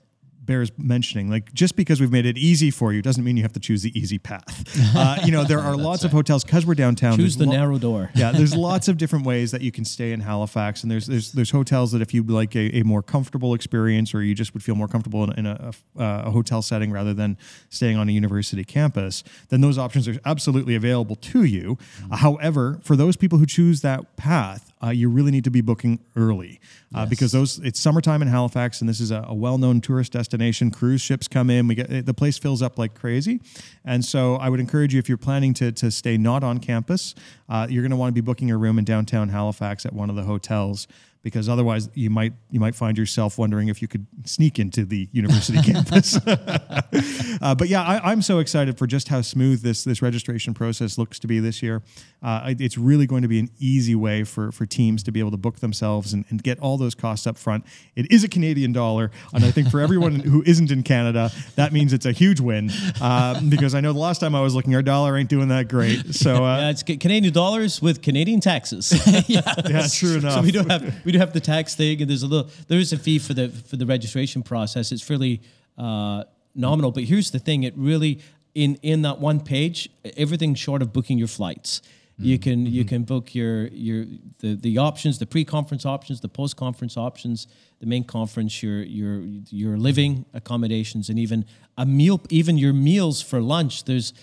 [0.45, 1.29] bears mentioning.
[1.29, 3.83] Like just because we've made it easy for you doesn't mean you have to choose
[3.83, 4.67] the easy path.
[4.93, 7.15] Uh, you know, there are lots of hotels because we're downtown.
[7.15, 8.09] Choose the narrow door.
[8.13, 11.31] yeah, there's lots of different ways that you can stay in Halifax, and there's there's
[11.31, 14.63] there's hotels that if you like a, a more comfortable experience, or you just would
[14.63, 17.37] feel more comfortable in, in a, a, a hotel setting rather than
[17.69, 21.77] staying on a university campus, then those options are absolutely available to you.
[22.11, 25.61] Uh, however, for those people who choose that path, uh, you really need to be
[25.61, 26.59] booking early
[26.93, 30.71] uh, because those it's summertime in Halifax, and this is a, a well-known tourist destination.
[30.71, 33.41] Cruise ships come in, we get the place fills up like crazy,
[33.85, 37.15] and so I would encourage you if you're planning to to stay not on campus,
[37.49, 40.09] uh, you're going to want to be booking a room in downtown Halifax at one
[40.09, 40.87] of the hotels
[41.23, 45.07] because otherwise you might you might find yourself wondering if you could sneak into the
[45.11, 46.17] university campus.
[46.27, 50.97] uh, but yeah, I, I'm so excited for just how smooth this this registration process
[50.97, 51.83] looks to be this year.
[52.23, 55.31] Uh, it's really going to be an easy way for for teams to be able
[55.31, 57.65] to book themselves and, and get all those costs up front.
[57.95, 61.71] It is a Canadian dollar, and I think for everyone who isn't in Canada, that
[61.71, 64.73] means it's a huge win uh, because I know the last time I was looking,
[64.75, 66.15] our dollar ain't doing that great.
[66.15, 68.91] So uh, Yeah, it's Canadian dollars with Canadian taxes.
[69.27, 69.41] yeah,
[69.87, 70.33] true enough.
[70.33, 72.79] So we don't have we do have the tax thing, and there's a little there
[72.79, 74.91] is a fee for the for the registration process.
[74.91, 75.41] It's fairly
[75.77, 76.23] uh,
[76.55, 78.19] nominal, but here's the thing: it really
[78.53, 81.81] in in that one page, everything short of booking your flights.
[82.17, 84.05] You can you can book your your
[84.39, 87.47] the, the options, the pre-conference options, the post-conference options,
[87.79, 91.45] the main conference, your your your living accommodations, and even
[91.77, 93.85] a meal, even your meals for lunch.
[93.85, 94.13] There's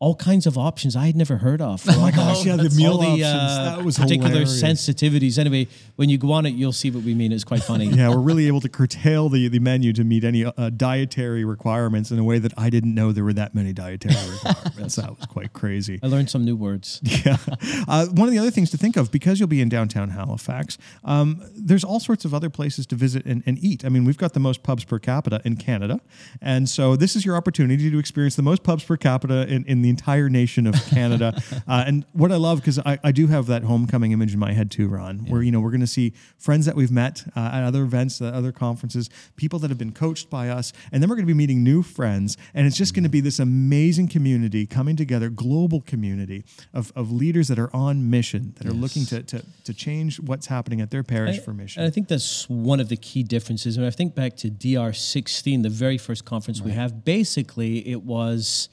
[0.00, 1.84] all kinds of options I had never heard of.
[1.98, 3.20] Oh my gosh, yeah, the meal options.
[3.20, 4.62] That was particular hilarious.
[4.62, 5.36] sensitivities.
[5.36, 7.32] Anyway, when you go on it, you'll see what we mean.
[7.32, 7.86] It's quite funny.
[7.86, 12.12] yeah, we're really able to curtail the, the menu to meet any uh, dietary requirements
[12.12, 14.94] in a way that I didn't know there were that many dietary requirements.
[14.96, 15.98] that was quite crazy.
[16.02, 17.00] I learned some new words.
[17.24, 17.36] Yeah.
[17.88, 20.78] Uh, one of the other things to think of, because you'll be in downtown Halifax,
[21.04, 23.84] um, there's all sorts of other places to visit and, and eat.
[23.84, 26.00] I mean, we've got the most pubs per capita in Canada.
[26.40, 29.82] And so this is your opportunity to experience the most pubs per capita in, in
[29.82, 31.40] the entire nation of Canada.
[31.68, 34.52] uh, and what I love, because I, I do have that homecoming image in my
[34.52, 37.50] head too, Ron, where, you know, we're going to see friends that we've met uh,
[37.52, 40.72] at other events, at other conferences, people that have been coached by us.
[40.92, 42.36] And then we're going to be meeting new friends.
[42.54, 47.10] And it's just going to be this amazing community coming together, global community of, of
[47.12, 50.90] leaders that are on mission, that are looking to, to, to change what's happening at
[50.90, 51.82] their parish for mission.
[51.82, 53.78] And I think that's one of the key differences.
[53.78, 58.68] When I think back to DR16, the very first conference we have, basically it was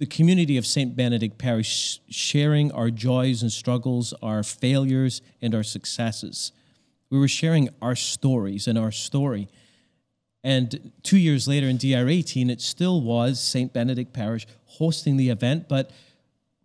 [0.00, 0.96] the community of St.
[0.96, 6.52] Benedict Parish sharing our joys and struggles, our failures and our successes.
[7.10, 9.46] We were sharing our stories and our story.
[10.42, 13.74] And two years later in DR18, it still was St.
[13.74, 15.68] Benedict Parish hosting the event.
[15.68, 15.90] But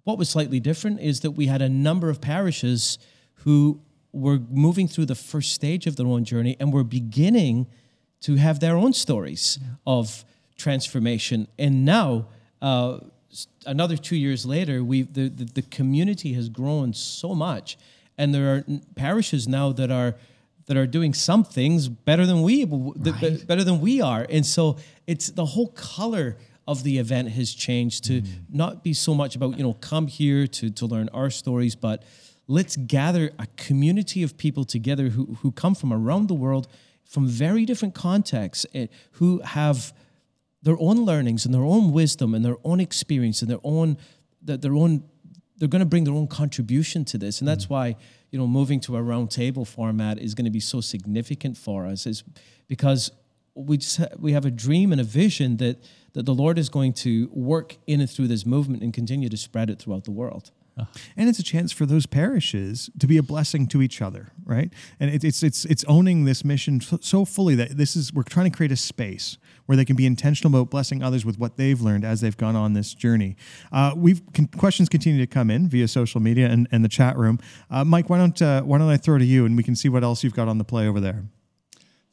[0.06, 2.98] what was slightly different is that we had a number of parishes
[3.40, 3.82] who
[4.14, 7.68] were moving through the first stage of their own journey and were beginning
[8.22, 10.24] to have their own stories of
[10.56, 11.50] transformation.
[11.60, 12.28] And now,
[12.62, 13.00] uh,
[13.66, 17.78] another two years later, we the, the, the community has grown so much,
[18.18, 18.64] and there are
[18.96, 20.16] parishes now that are
[20.68, 23.48] that are doing some things better than we right.
[23.48, 28.04] better than we are and so it's the whole color of the event has changed
[28.04, 28.28] to mm.
[28.50, 32.04] not be so much about you know come here to to learn our stories but
[32.48, 36.68] let's gather a community of people together who who come from around the world
[37.04, 39.94] from very different contexts eh, who have
[40.66, 43.98] their own learnings and their own wisdom and their own experience and their own
[44.44, 45.04] that their own
[45.58, 47.70] they're going to bring their own contribution to this and that's mm.
[47.70, 47.96] why
[48.32, 51.86] you know moving to a round table format is going to be so significant for
[51.86, 52.24] us is
[52.68, 53.12] because
[53.54, 55.82] we just ha- we have a dream and a vision that
[56.14, 59.38] that the Lord is going to work in and through this movement and continue to
[59.38, 60.52] spread it throughout the world.
[61.16, 64.72] And it's a chance for those parishes to be a blessing to each other, right?
[65.00, 68.52] And it, it's it's it's owning this mission so fully that this is we're trying
[68.52, 71.82] to create a space where they can be intentional about blessing others with what they've
[71.82, 73.36] learned as they've gone on this journey.
[73.72, 77.18] Uh, we've con- questions continue to come in via social media and, and the chat
[77.18, 77.40] room.
[77.70, 79.90] Uh, Mike, why don't uh, why don't I throw to you and we can see
[79.90, 81.26] what else you've got on the play over there.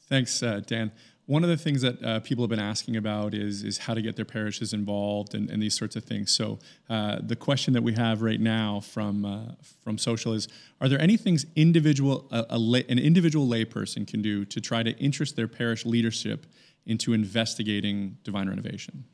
[0.08, 0.92] Thanks, uh, Dan.
[1.32, 4.02] One of the things that uh, people have been asking about is, is how to
[4.02, 6.30] get their parishes involved and, and these sorts of things.
[6.30, 6.58] So
[6.90, 10.46] uh, the question that we have right now from, uh, from social is,
[10.82, 14.82] are there any things individual, a, a lay, an individual layperson can do to try
[14.82, 16.44] to interest their parish leadership
[16.84, 19.04] into investigating divine renovation?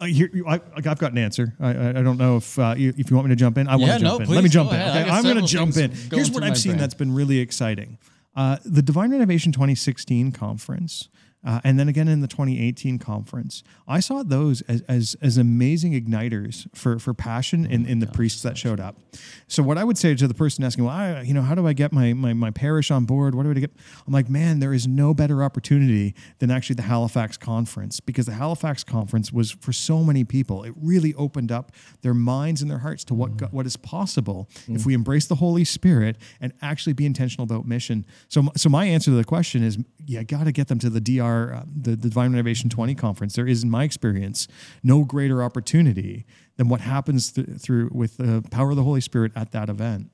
[0.00, 1.52] Uh, here, I, have got an answer.
[1.58, 3.66] I, I don't know if uh, you, if you want me to jump in.
[3.66, 4.30] I want to jump no, in.
[4.30, 4.80] Let me jump in.
[4.80, 5.10] Okay?
[5.10, 5.90] I'm going to jump in.
[5.90, 6.80] Here's what I've seen brain.
[6.80, 7.98] that's been really exciting.
[8.34, 11.08] Uh, the Divine Renovation 2016 conference
[11.44, 15.92] uh, and then again in the 2018 conference, I saw those as, as, as amazing
[15.92, 18.96] igniters for, for passion in, in the priests that showed up.
[19.48, 21.66] So what I would say to the person asking, well, I, you know, how do
[21.66, 23.34] I get my, my, my parish on board?
[23.34, 23.72] What do I get?
[24.06, 28.34] I'm like, man, there is no better opportunity than actually the Halifax conference because the
[28.34, 30.62] Halifax conference was for so many people.
[30.62, 33.52] It really opened up their minds and their hearts to what, mm.
[33.52, 34.76] what is possible mm.
[34.76, 38.06] if we embrace the Holy Spirit and actually be intentional about mission.
[38.28, 41.00] So, so my answer to the question is, you got to get them to the
[41.00, 44.48] DR uh, the, the Divine Renovation 20 conference, there is, in my experience,
[44.82, 49.32] no greater opportunity than what happens th- through with the power of the Holy Spirit
[49.34, 50.10] at that event.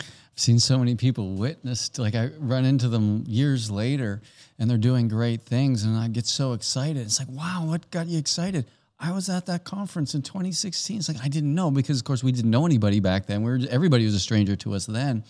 [0.00, 4.20] I've seen so many people witnessed, like I run into them years later
[4.58, 6.98] and they're doing great things and I get so excited.
[6.98, 8.66] It's like, wow, what got you excited?
[8.98, 10.98] I was at that conference in 2016.
[10.98, 13.42] It's like I didn't know because, of course, we didn't know anybody back then.
[13.42, 15.24] We were everybody was a stranger to us then,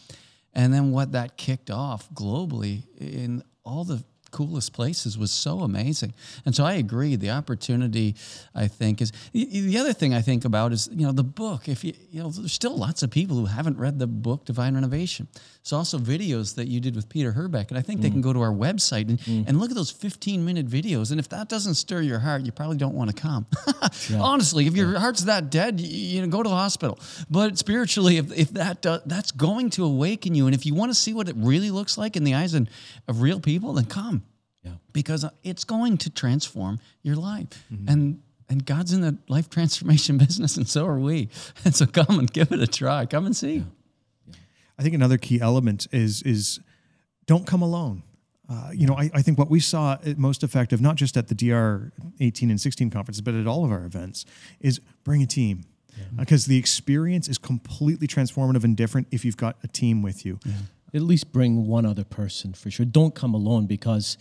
[0.54, 4.04] and then what that kicked off globally in all the
[4.36, 6.12] coolest places was so amazing.
[6.44, 7.16] And so I agree.
[7.16, 8.14] The opportunity,
[8.54, 11.68] I think, is the other thing I think about is you know the book.
[11.68, 14.74] If you you know, there's still lots of people who haven't read the book Divine
[14.74, 15.28] Renovation.
[15.60, 18.04] It's also videos that you did with Peter Herbeck, and I think mm.
[18.04, 19.48] they can go to our website and, mm.
[19.48, 21.10] and look at those 15 minute videos.
[21.10, 23.46] And if that doesn't stir your heart, you probably don't want to come.
[24.10, 24.20] yeah.
[24.20, 24.98] Honestly, if your yeah.
[24.98, 26.98] heart's that dead, you, you, know, go to the hospital.
[27.30, 30.90] But spiritually, if, if that does, that's going to awaken you, and if you want
[30.90, 32.68] to see what it really looks like in the eyes of,
[33.08, 34.22] of real people, then come.
[34.66, 34.72] Yeah.
[34.92, 37.64] Because it's going to transform your life.
[37.72, 37.88] Mm-hmm.
[37.88, 41.28] And and God's in the life transformation business, and so are we.
[41.64, 43.06] And so come and give it a try.
[43.06, 43.64] Come and see.
[44.26, 44.34] Yeah.
[44.78, 46.60] I think another key element is is
[47.26, 48.02] don't come alone.
[48.48, 51.34] Uh, you know, I, I, think what we saw most effective, not just at the
[51.34, 54.24] DR 18 and 16 conferences, but at all of our events,
[54.60, 55.64] is bring a team.
[56.16, 56.52] Because yeah.
[56.52, 60.38] uh, the experience is completely transformative and different if you've got a team with you.
[60.44, 60.52] Yeah.
[60.94, 62.86] At least bring one other person for sure.
[62.86, 64.16] Don't come alone because,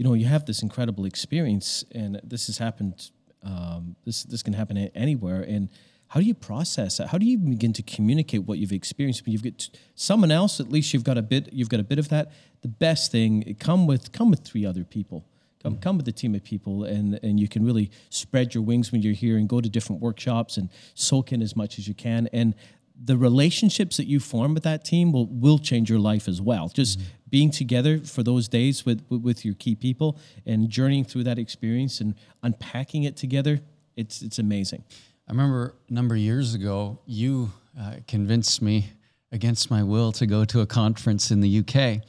[0.00, 3.10] you know, you have this incredible experience, and this has happened.
[3.42, 5.68] Um, this this can happen anywhere, and
[6.08, 7.08] how do you process that?
[7.08, 9.26] How do you begin to communicate what you've experienced?
[9.26, 11.52] When you've got someone else, at least you've got a bit.
[11.52, 12.32] You've got a bit of that.
[12.62, 15.26] The best thing come with come with three other people.
[15.62, 18.92] Come come with a team of people, and and you can really spread your wings
[18.92, 21.92] when you're here and go to different workshops and soak in as much as you
[21.92, 22.26] can.
[22.32, 22.54] And
[23.02, 26.70] the relationships that you form with that team will will change your life as well.
[26.70, 27.08] Just mm-hmm.
[27.30, 32.00] Being together for those days with, with, your key people and journeying through that experience
[32.00, 33.60] and unpacking it together,
[33.96, 34.84] it's it's amazing.
[35.28, 38.86] I remember a number of years ago, you uh, convinced me
[39.32, 42.02] against my will to go to a conference in the UK.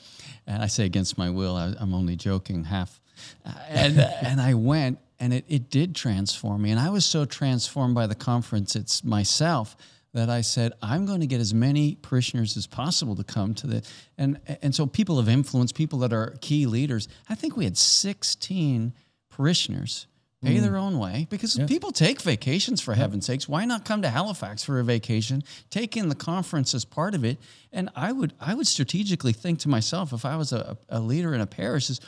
[0.48, 3.00] And I say against my will, I, am only joking half.
[3.46, 6.72] Uh, and, and I went, and it, it did transform me.
[6.72, 9.76] And I was so transformed by the conference it's myself
[10.14, 13.68] that I said, I'm going to get as many parishioners as possible to come to
[13.68, 13.84] the
[14.18, 17.08] and and so people of influence, people that are key leaders.
[17.30, 18.94] I think we had 16
[19.30, 20.08] parishioners
[20.44, 20.62] pay mm.
[20.62, 21.66] their own way because yeah.
[21.68, 25.96] people take vacations for heaven's sakes why not come to halifax for a vacation take
[25.96, 27.38] in the conference as part of it
[27.72, 31.36] and i would i would strategically think to myself if i was a, a leader
[31.36, 32.02] in a parish is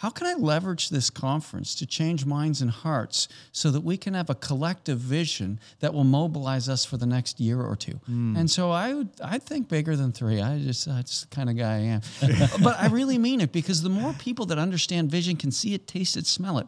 [0.00, 4.14] how can I leverage this conference to change minds and hearts so that we can
[4.14, 8.00] have a collective vision that will mobilize us for the next year or two?
[8.06, 8.34] Hmm.
[8.34, 10.40] And so I would I think bigger than three.
[10.40, 12.00] I just that's the kind of guy I am.
[12.62, 15.86] but I really mean it because the more people that understand vision can see it,
[15.86, 16.66] taste it, smell it,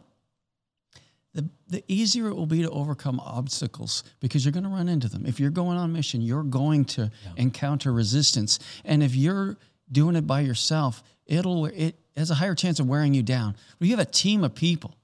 [1.33, 5.09] the, the easier it will be to overcome obstacles because you're going to run into
[5.09, 5.25] them.
[5.25, 8.59] If you're going on mission, you're going to encounter resistance.
[8.85, 9.57] And if you're
[9.91, 13.55] doing it by yourself, it'll it has a higher chance of wearing you down.
[13.79, 14.95] But you have a team of people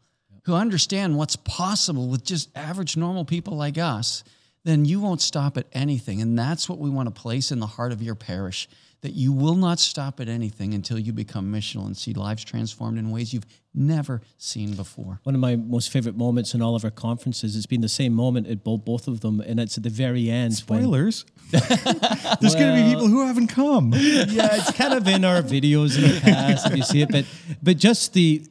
[0.46, 4.24] who understand what's possible with just average normal people like us,
[4.64, 6.22] then you won't stop at anything.
[6.22, 8.68] And that's what we want to place in the heart of your parish
[9.02, 12.98] that you will not stop at anything until you become missional and see lives transformed
[13.00, 15.22] in ways you've never seen before.
[15.24, 18.12] One of my most favorite moments in all of our conferences, it's been the same
[18.14, 20.62] moment at both, both of them, and it's at the very end.
[20.68, 21.26] when- Spoilers.
[21.52, 23.94] There's going to be people who haven't come.
[23.94, 27.26] yeah, it's kind of in our videos in the past if you see it, but
[27.64, 28.46] but just the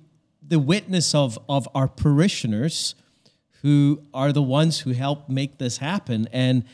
[0.47, 2.95] the witness of of our parishioners
[3.63, 6.27] who are the ones who help make this happen.
[6.33, 6.65] And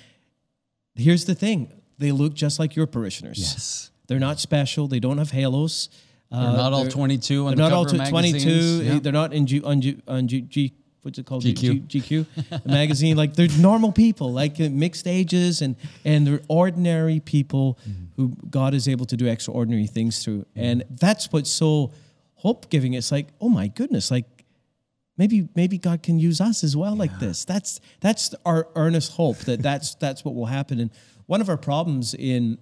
[0.94, 3.38] here's the thing: they look just like your parishioners.
[3.38, 3.90] Yes.
[4.06, 4.88] they're not special.
[4.88, 5.88] They don't have halos.
[6.30, 8.48] They're not all 22 on They're the not all tw- 22.
[8.82, 8.98] Yeah.
[8.98, 10.72] They're not in G, on G, on G, G
[11.04, 11.44] what's it called?
[11.44, 11.86] GQ.
[11.86, 13.16] G, GQ the magazine.
[13.16, 17.78] Like they're normal people, like uh, mixed ages, and and they're ordinary people
[18.16, 20.46] who God is able to do extraordinary things through.
[20.56, 21.92] And that's what's so
[22.36, 22.94] hope giving.
[22.94, 24.26] It's like, oh my goodness, like
[25.16, 27.44] maybe maybe God can use us as well like this.
[27.44, 30.80] That's that's our earnest hope that that's that's what will happen.
[30.80, 30.90] And
[31.26, 32.58] one of our problems in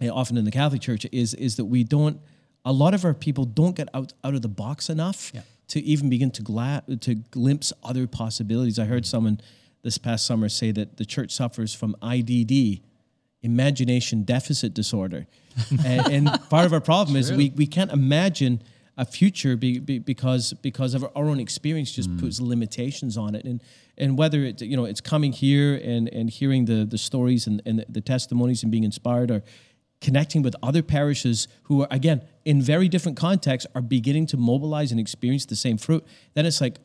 [0.00, 2.20] you know, often in the Catholic Church is is that we don't.
[2.64, 5.32] A lot of our people don't get out out of the box enough
[5.68, 8.78] to even begin to gla- to glimpse other possibilities.
[8.78, 9.40] I heard someone
[9.82, 12.80] this past summer say that the church suffers from IDD,
[13.42, 15.26] imagination deficit disorder,
[15.84, 18.62] and, and part of our problem is we we can't imagine
[18.96, 22.20] a future be, be, because because of our own experience just mm.
[22.20, 23.44] puts limitations on it.
[23.44, 23.62] And
[23.98, 27.62] and whether it you know it's coming here and and hearing the the stories and,
[27.66, 29.42] and the testimonies and being inspired or
[30.00, 34.90] connecting with other parishes who are again in very different contexts are beginning to mobilize
[34.90, 36.04] and experience the same fruit
[36.34, 36.76] then it's like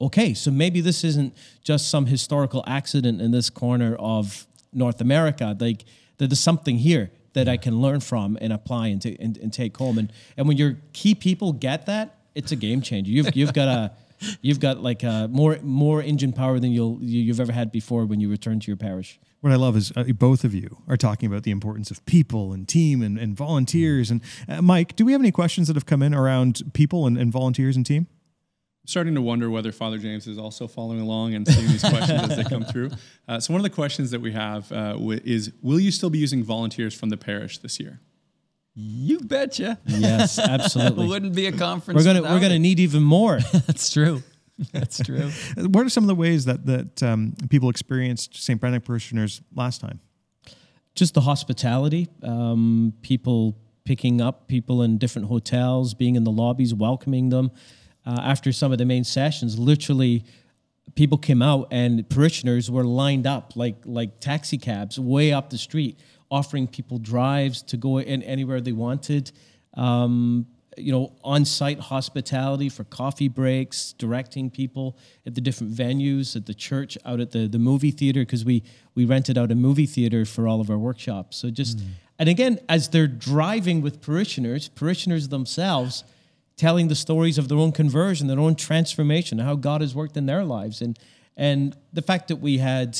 [0.00, 5.56] okay so maybe this isn't just some historical accident in this corner of north america.
[5.58, 5.84] Like
[6.18, 9.52] that there's something here that i can learn from and apply and, ta- and, and
[9.52, 13.34] take home and and when your key people get that it's a game changer you've
[13.36, 13.92] you've got a
[14.42, 18.04] you've got like uh more more engine power than you'll you, you've ever had before
[18.04, 20.96] when you return to your parish What I love is uh, both of you are
[20.96, 24.10] talking about the importance of people and team and, and volunteers.
[24.10, 27.16] And uh, Mike, do we have any questions that have come in around people and,
[27.16, 28.08] and volunteers and team?
[28.88, 32.36] Starting to wonder whether Father James is also following along and seeing these questions as
[32.36, 32.90] they come through.
[33.28, 36.08] Uh, so one of the questions that we have uh, w- is, will you still
[36.08, 38.00] be using volunteers from the parish this year?
[38.74, 39.78] You betcha.
[39.86, 41.04] yes absolutely.
[41.04, 41.98] It wouldn't be a conference.
[41.98, 42.60] we're gonna we're gonna it.
[42.60, 44.22] need even more That's true.
[44.72, 45.30] That's true.
[45.56, 48.60] What are some of the ways that that um, people experienced St.
[48.60, 50.00] Benedict parishioners last time?
[50.94, 56.74] just the hospitality, um, people picking up people in different hotels, being in the lobbies,
[56.74, 57.50] welcoming them.
[58.08, 60.24] Uh, after some of the main sessions, literally,
[60.94, 65.58] people came out and parishioners were lined up like like taxi cabs way up the
[65.58, 65.94] street,
[66.30, 69.30] offering people drives to go in anywhere they wanted.
[69.74, 70.46] Um,
[70.78, 76.54] you know, on-site hospitality for coffee breaks, directing people at the different venues, at the
[76.54, 78.62] church, out at the, the movie theater, because we
[78.94, 81.36] we rented out a movie theater for all of our workshops.
[81.36, 81.80] So just
[82.18, 86.04] and again, as they're driving with parishioners, parishioners themselves
[86.58, 90.26] telling the stories of their own conversion, their own transformation, how God has worked in
[90.26, 90.82] their lives.
[90.82, 90.98] And
[91.36, 92.98] and the fact that we had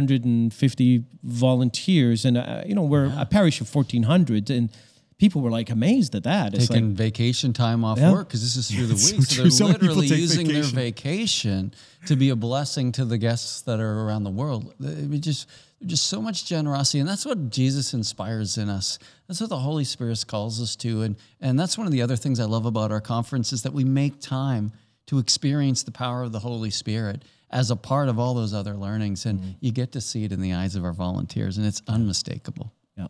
[0.00, 4.70] 350 volunteers and uh, you know, we're a parish of 1400 and
[5.18, 6.54] people were like amazed at that.
[6.54, 8.12] It's Taking like vacation time off Yeah.
[8.12, 9.24] work because this is through the week.
[9.26, 9.42] So, true.
[9.44, 11.70] they're So literally using their vacation.
[11.70, 11.74] vacation
[12.06, 14.74] to be a blessing to the guests that are around the world.
[14.80, 15.46] It just
[15.86, 18.98] just so much generosity, and that's what Jesus inspires in us.
[19.28, 22.16] That's what the Holy Spirit calls us to, and and that's one of the other
[22.16, 24.72] things I love about our conference is that we make time
[25.06, 28.74] to experience the power of the Holy Spirit as a part of all those other
[28.74, 29.50] learnings, and Mm-hmm.
[29.60, 32.72] you get to see it in the eyes of our volunteers, and it's unmistakable.
[32.96, 33.08] yeah.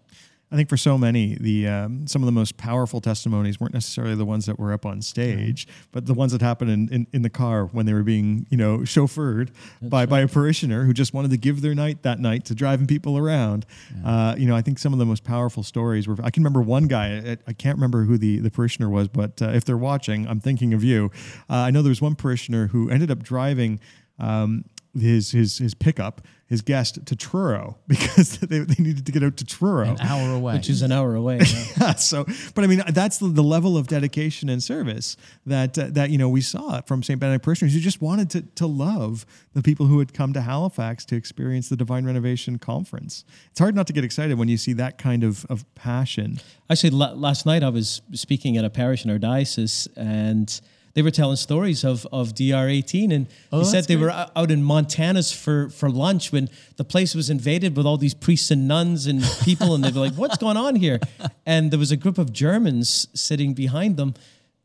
[0.52, 4.14] I think for so many, the um, some of the most powerful testimonies weren't necessarily
[4.14, 7.22] the ones that were up on stage, but the ones that happened in, in, in
[7.22, 9.48] the car when they were being, you know, chauffeured
[9.80, 12.86] by, by a parishioner who just wanted to give their night that night to driving
[12.86, 13.64] people around.
[14.04, 16.16] Uh, you know, I think some of the most powerful stories were.
[16.22, 17.16] I can remember one guy.
[17.16, 20.40] I, I can't remember who the, the parishioner was, but uh, if they're watching, I'm
[20.40, 21.10] thinking of you.
[21.48, 23.80] Uh, I know there was one parishioner who ended up driving.
[24.18, 24.66] Um,
[24.98, 29.36] his his his pickup, his guest to Truro because they, they needed to get out
[29.38, 29.88] to Truro.
[29.90, 30.54] An hour away.
[30.54, 31.38] which is an hour away.
[31.44, 31.64] yeah.
[31.82, 32.24] Yeah, so,
[32.54, 35.16] but I mean, that's the, the level of dedication and service
[35.46, 37.18] that uh, that you know we saw from St.
[37.18, 39.24] Benedict parishioners who just wanted to to love
[39.54, 43.24] the people who had come to Halifax to experience the Divine Renovation Conference.
[43.50, 46.38] It's hard not to get excited when you see that kind of of passion.
[46.70, 50.60] Actually, la- last night I was speaking at a parish in our diocese, and
[50.94, 54.26] they were telling stories of, of DR18, and oh, they said they were great.
[54.36, 58.14] o- out in Montana's for, for lunch when the place was invaded with all these
[58.14, 60.98] priests and nuns and people, and they were like, "What's going on here?"
[61.46, 64.14] And there was a group of Germans sitting behind them,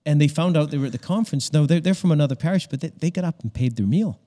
[0.05, 1.51] and they found out they were at the conference.
[1.51, 4.19] No, they're, they're from another parish, but they, they got up and paid their meal.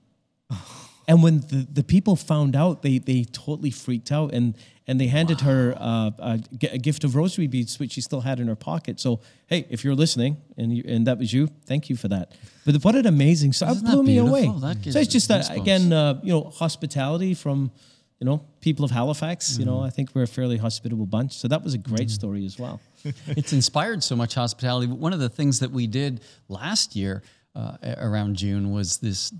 [1.11, 4.55] And when the, the people found out, they they totally freaked out, and
[4.87, 6.39] and they handed her uh, a,
[6.71, 8.99] a gift of rosary beads, which she still had in her pocket.
[8.99, 9.19] So
[9.51, 12.25] hey, if you're listening, and you, and that was you, thank you for that.
[12.65, 13.51] But what an amazing!
[13.53, 14.45] So it blew that me away.
[14.61, 17.71] That so it's just that again, uh, you know, hospitality from
[18.19, 19.41] you know people of Halifax.
[19.57, 19.73] You Mm-hmm.
[19.75, 21.33] know, I think we're a fairly hospitable bunch.
[21.41, 22.79] So that was a great story as well.
[23.39, 24.87] it's inspired so much hospitality.
[24.87, 27.21] But One of the things that we did last year
[27.53, 29.33] uh, around June was this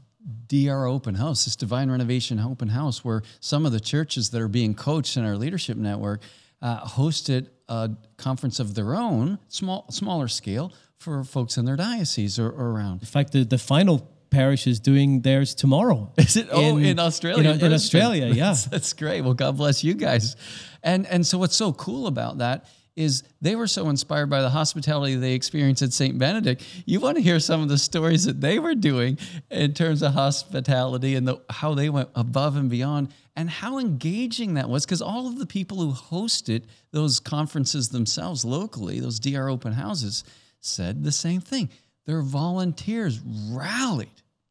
[0.48, 4.48] DR open house, this divine renovation open house, where some of the churches that are
[4.48, 6.22] being coached in our leadership network
[6.62, 12.38] uh, hosted a conference of their own, small, smaller scale, for folks in their diocese
[12.38, 13.02] or, or around.
[13.02, 16.12] In fact, the, the final parish is doing theirs tomorrow.
[16.18, 16.48] Is it?
[16.52, 17.40] Oh, in, Australia.
[17.40, 17.74] In, in Brisbane.
[17.74, 18.34] Australia, yeah.
[18.48, 19.22] That's, that's great.
[19.22, 20.36] Well, God bless you guys.
[20.84, 22.66] And and so what's so cool about that
[23.02, 26.18] is they were so inspired by the hospitality they experienced at St.
[26.18, 26.64] Benedict.
[26.86, 29.18] You want to hear some of the stories that they were doing
[29.50, 34.56] in terms of hospitality and the, how they went above and beyond and how engaging
[34.56, 39.50] that was because all of the people who hosted those conferences themselves locally, those DR
[39.50, 40.24] open houses,
[40.60, 41.70] said the same thing.
[42.06, 43.20] Their volunteers
[43.52, 44.10] rallied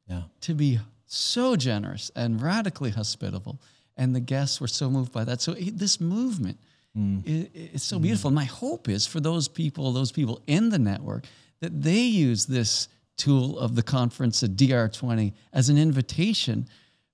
[0.09, 0.23] Yeah.
[0.43, 3.61] to be so generous and radically hospitable.
[3.97, 5.41] And the guests were so moved by that.
[5.43, 6.59] So eh, this movement
[6.97, 8.03] i- i- is so mm.
[8.03, 8.29] beautiful.
[8.29, 11.27] And my hope is for those people, those people in the network,
[11.61, 16.67] that they use this tool of the conference at DR20 as an invitation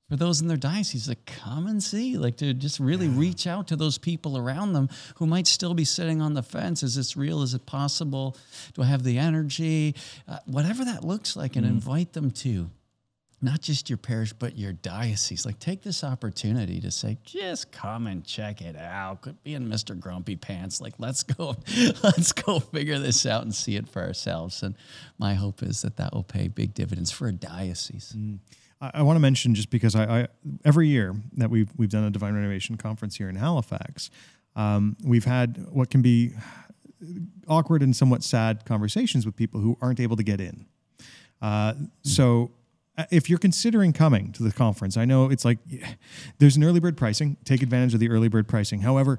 [0.08, 3.66] for those in their diocese to come and see, like to just really reach out
[3.68, 6.84] to those people around them who might still be sitting on the fence.
[6.84, 7.42] Is this real?
[7.42, 8.36] Is it possible?
[8.74, 9.96] Do I have the energy?
[10.28, 11.70] Uh, whatever that looks like, and mm.
[11.70, 12.70] invite them to
[13.42, 15.44] not just your parish, but your diocese.
[15.44, 19.22] Like, take this opportunity to say, just come and check it out.
[19.22, 19.98] Quit being Mr.
[19.98, 20.80] Grumpy Pants.
[20.80, 21.54] Like, let's go,
[22.02, 24.62] let's go figure this out and see it for ourselves.
[24.62, 24.74] And
[25.18, 28.16] my hope is that that will pay big dividends for a diocese.
[28.80, 30.28] I, I want to mention just because I, I
[30.64, 34.10] every year that we've we've done a Divine Renovation conference here in Halifax,
[34.54, 36.32] um, we've had what can be
[37.46, 40.66] awkward and somewhat sad conversations with people who aren't able to get in.
[41.42, 42.50] Uh, so
[42.98, 45.58] Uh, if you're considering coming to the conference, I know it's like
[46.38, 47.36] there's an early bird pricing.
[47.44, 48.80] Take advantage of the early bird pricing.
[48.80, 49.18] However,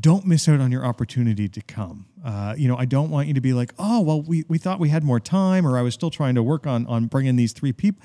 [0.00, 2.06] don't miss out on your opportunity to come.
[2.24, 4.80] Uh, you know, I don't want you to be like, oh, well, we, we thought
[4.80, 7.52] we had more time, or I was still trying to work on on bringing these
[7.52, 8.02] three people.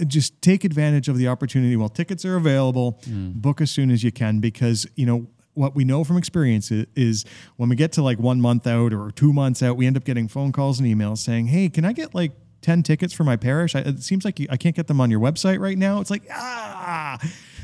[0.00, 3.00] Uh, just take advantage of the opportunity while tickets are available.
[3.04, 3.34] Mm.
[3.34, 7.24] Book as soon as you can because you know what we know from experience is
[7.56, 10.04] when we get to like one month out or two months out, we end up
[10.04, 12.32] getting phone calls and emails saying, "Hey, can I get like
[12.62, 13.74] 10 tickets for my parish?
[13.74, 16.10] I, it seems like you, I can't get them on your website right now." It's
[16.10, 17.18] like, ah,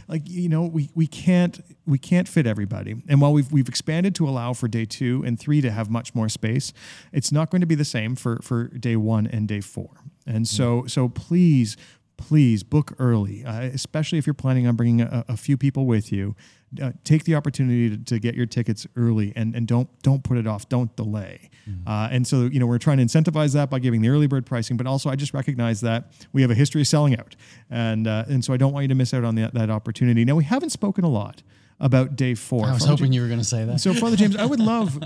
[0.09, 3.03] like you know, we we can't we can't fit everybody.
[3.09, 6.15] And while we've we've expanded to allow for day 2 and 3 to have much
[6.15, 6.73] more space,
[7.13, 9.89] it's not going to be the same for for day 1 and day 4.
[10.27, 11.77] And so so please
[12.17, 16.13] please book early, uh, especially if you're planning on bringing a, a few people with
[16.13, 16.35] you.
[16.83, 20.37] Uh, take the opportunity to, to get your tickets early and, and don't don't put
[20.37, 20.69] it off.
[20.69, 21.51] Don't delay.
[21.87, 24.45] Uh, and so you know we're trying to incentivize that by giving the early bird
[24.45, 27.37] pricing, but also I just recognize that we have a history of selling out,
[27.71, 30.25] and uh, and so I don't want you to miss out on that that opportunity.
[30.25, 31.43] Now we haven't spoken a lot
[31.81, 32.67] about day four.
[32.67, 33.81] I was Father hoping you were going to say that.
[33.81, 34.99] so, Father James, I would love.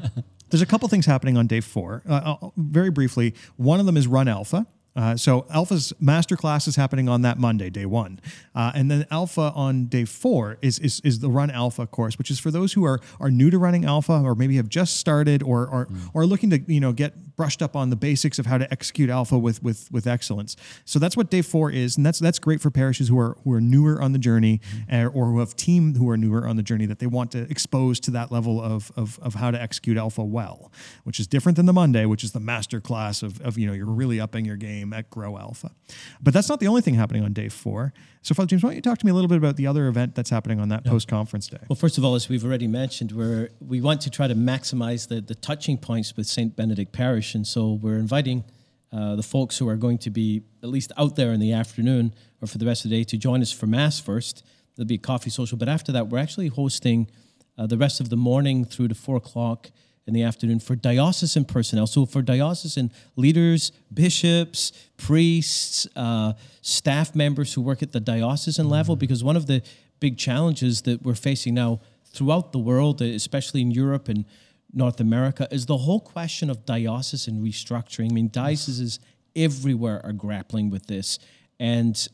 [0.51, 2.03] There's a couple things happening on day four.
[2.09, 4.67] Uh, very briefly, one of them is Run Alpha.
[4.99, 8.19] Uh, so Alpha's master class is happening on that Monday, day one,
[8.57, 12.33] uh, and then Alpha on day four is, is is the Run Alpha course, which
[12.33, 15.41] is for those who are are new to running Alpha or maybe have just started
[15.41, 18.59] or or, or looking to you know get brushed up on the basics of how
[18.59, 20.57] to execute Alpha with with with excellence.
[20.85, 23.53] So that's what day four is, and that's that's great for parishes who are who
[23.53, 24.61] are newer on the journey
[24.93, 27.43] uh, or who have team who are newer on the journey that they want to
[27.43, 30.73] expose to that level of of, of how to execute Alpha well,
[31.05, 33.73] which is different than the Monday, which is the master class of of you know
[33.73, 35.72] you're really upping your game at Grow Alpha.
[36.20, 37.93] But that's not the only thing happening on day four.
[38.22, 39.89] So Father James, why don't you talk to me a little bit about the other
[39.89, 41.59] event that's happening on that post conference day?
[41.68, 45.09] Well, first of all, as we've already mentioned, we're, we want to try to maximize
[45.09, 46.55] the, the touching points with St.
[46.55, 47.34] Benedict Parish.
[47.34, 48.45] And so we're inviting
[48.93, 52.14] uh, the folks who are going to be at least out there in the afternoon
[52.41, 54.45] or for the rest of the day to join us for Mass first.
[54.76, 57.11] There'll be a coffee social, but after that, we're actually hosting
[57.59, 59.70] uh, the rest of the morning through to four o'clock
[60.09, 61.87] in the afternoon for diocesan personnel.
[61.87, 66.33] So for diocesan leaders, bishops, priests, uh,
[66.63, 69.63] staff members who work at the diocesan level, because one of the
[70.01, 74.25] big challenges that we're facing now throughout the world, especially in Europe and
[74.73, 78.11] North America, is the whole question of diocesan restructuring.
[78.11, 78.99] I mean, dioceses
[79.37, 81.19] everywhere are grappling with this,
[81.61, 82.09] and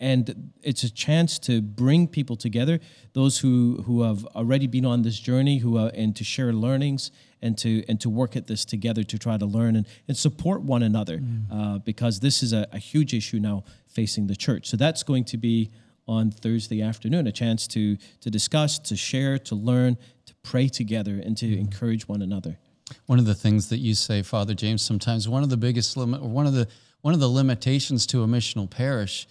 [0.00, 2.78] and it's a chance to bring people together,
[3.14, 7.10] those who who have already been on this journey, who are, and to share learnings
[7.42, 10.62] and to and to work at this together to try to learn and, and support
[10.62, 11.44] one another, mm.
[11.50, 14.66] uh, because this is a, a huge issue now facing the church.
[14.68, 15.70] So that's going to be
[16.06, 21.20] on Thursday afternoon, a chance to to discuss, to share, to learn, to pray together,
[21.24, 21.58] and to mm.
[21.58, 22.58] encourage one another.
[23.06, 26.22] One of the things that you say, Father James, sometimes one of the biggest limit,
[26.22, 26.68] or one of the
[27.02, 29.28] one of the limitations to a missional parish,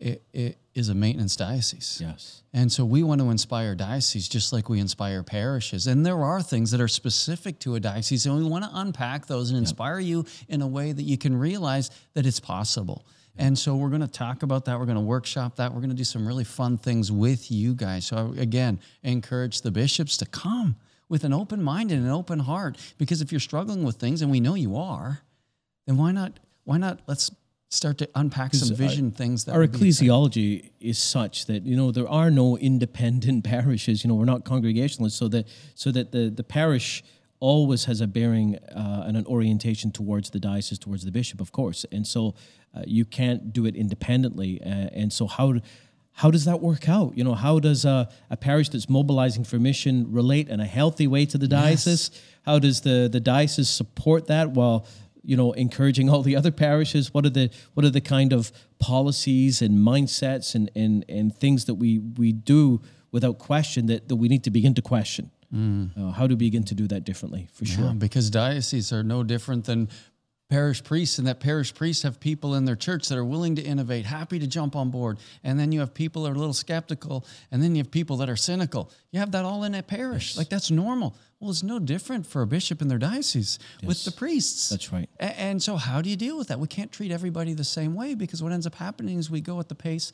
[0.00, 1.98] it, it is a maintenance diocese.
[2.00, 5.86] Yes, and so we want to inspire dioceses just like we inspire parishes.
[5.86, 9.26] And there are things that are specific to a diocese, and we want to unpack
[9.26, 10.08] those and inspire yep.
[10.08, 13.06] you in a way that you can realize that it's possible.
[13.36, 14.78] And so we're going to talk about that.
[14.78, 15.72] We're going to workshop that.
[15.72, 18.06] We're going to do some really fun things with you guys.
[18.06, 20.76] So, again, encourage the bishops to come
[21.08, 22.76] with an open mind and an open heart.
[22.98, 25.22] Because if you're struggling with things, and we know you are,
[25.86, 26.38] then why not?
[26.64, 27.00] Why not?
[27.06, 27.30] Let's
[27.70, 31.90] start to unpack some vision our, things that our ecclesiology is such that you know
[31.92, 36.28] there are no independent parishes you know we're not congregationalists so that so that the
[36.30, 37.02] the parish
[37.38, 41.52] always has a bearing uh, and an orientation towards the diocese towards the bishop of
[41.52, 42.34] course and so
[42.74, 44.60] uh, you can't do it independently.
[44.62, 45.54] Uh, and so how
[46.12, 47.16] how does that work out?
[47.16, 51.06] You know, how does a, a, parish that's mobilizing for mission relate in a healthy
[51.06, 52.10] way to the diocese?
[52.12, 52.22] Yes.
[52.42, 54.86] How does the the diocese support that while
[55.22, 57.12] you know encouraging all the other parishes?
[57.14, 61.64] What are the what are the kind of policies and mindsets and and, and things
[61.66, 62.80] that we we do
[63.12, 65.30] without question that, that we need to begin to question?
[65.52, 65.90] Mm.
[65.98, 67.48] Uh, how do we begin to do that differently?
[67.52, 69.88] For yeah, sure, because dioceses are no different than
[70.50, 73.62] parish priests and that parish priests have people in their church that are willing to
[73.62, 75.18] innovate, happy to jump on board.
[75.44, 78.16] And then you have people that are a little skeptical, and then you have people
[78.18, 78.90] that are cynical.
[79.12, 80.32] You have that all in a parish.
[80.32, 80.38] Yes.
[80.38, 81.16] Like that's normal.
[81.38, 83.88] Well, it's no different for a bishop in their diocese yes.
[83.88, 84.68] with the priests.
[84.68, 85.08] That's right.
[85.20, 86.58] A- and so, how do you deal with that?
[86.58, 89.60] We can't treat everybody the same way because what ends up happening is we go
[89.60, 90.12] at the pace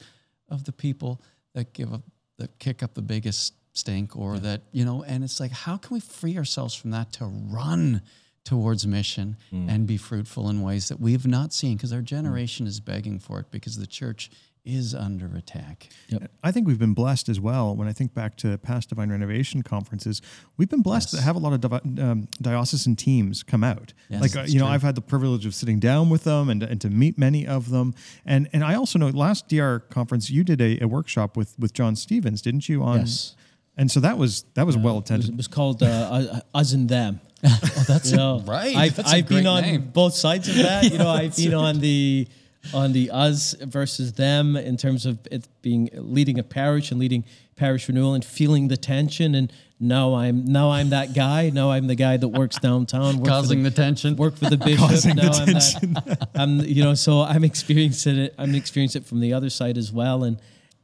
[0.51, 1.20] of the people
[1.55, 2.03] that give a,
[2.39, 4.41] that kick up the biggest stink or yeah.
[4.41, 8.03] that, you know, and it's like, how can we free ourselves from that to run?
[8.47, 9.69] Towards mission mm.
[9.69, 12.69] and be fruitful in ways that we've not seen because our generation mm.
[12.69, 14.31] is begging for it because the church
[14.65, 15.89] is under attack.
[16.09, 16.31] Yep.
[16.43, 17.77] I think we've been blessed as well.
[17.77, 20.21] When I think back to past Divine Renovation conferences,
[20.57, 21.21] we've been blessed yes.
[21.21, 23.93] to have a lot of divi- um, diocesan teams come out.
[24.09, 26.65] Yes, like, uh, you know, I've had the privilege of sitting down with them and,
[26.65, 27.95] and to meet many of them.
[28.25, 31.73] And and I also know last DR conference, you did a, a workshop with, with
[31.73, 32.83] John Stevens, didn't you?
[32.83, 33.37] On, yes.
[33.77, 35.29] And so that was that was well attended.
[35.29, 37.20] It was, it was called uh, Us and Them.
[37.45, 38.74] oh, that's you know, right.
[38.74, 39.91] I've, that's I've been on name.
[39.93, 40.85] both sides of that.
[40.85, 42.27] You know, I've been on the
[42.74, 47.24] on the us versus them in terms of it being leading a parish and leading
[47.55, 51.51] parish renewal and feeling the tension and now I'm now I'm that guy.
[51.51, 54.16] Now I'm the guy that works downtown, work causing the, the, tension.
[54.16, 54.89] Work for the bishop.
[54.89, 55.93] Causing now the I'm tension.
[55.93, 58.35] That, I'm you know so I'm experiencing it.
[58.39, 60.41] I'm experiencing it from the other side as well, and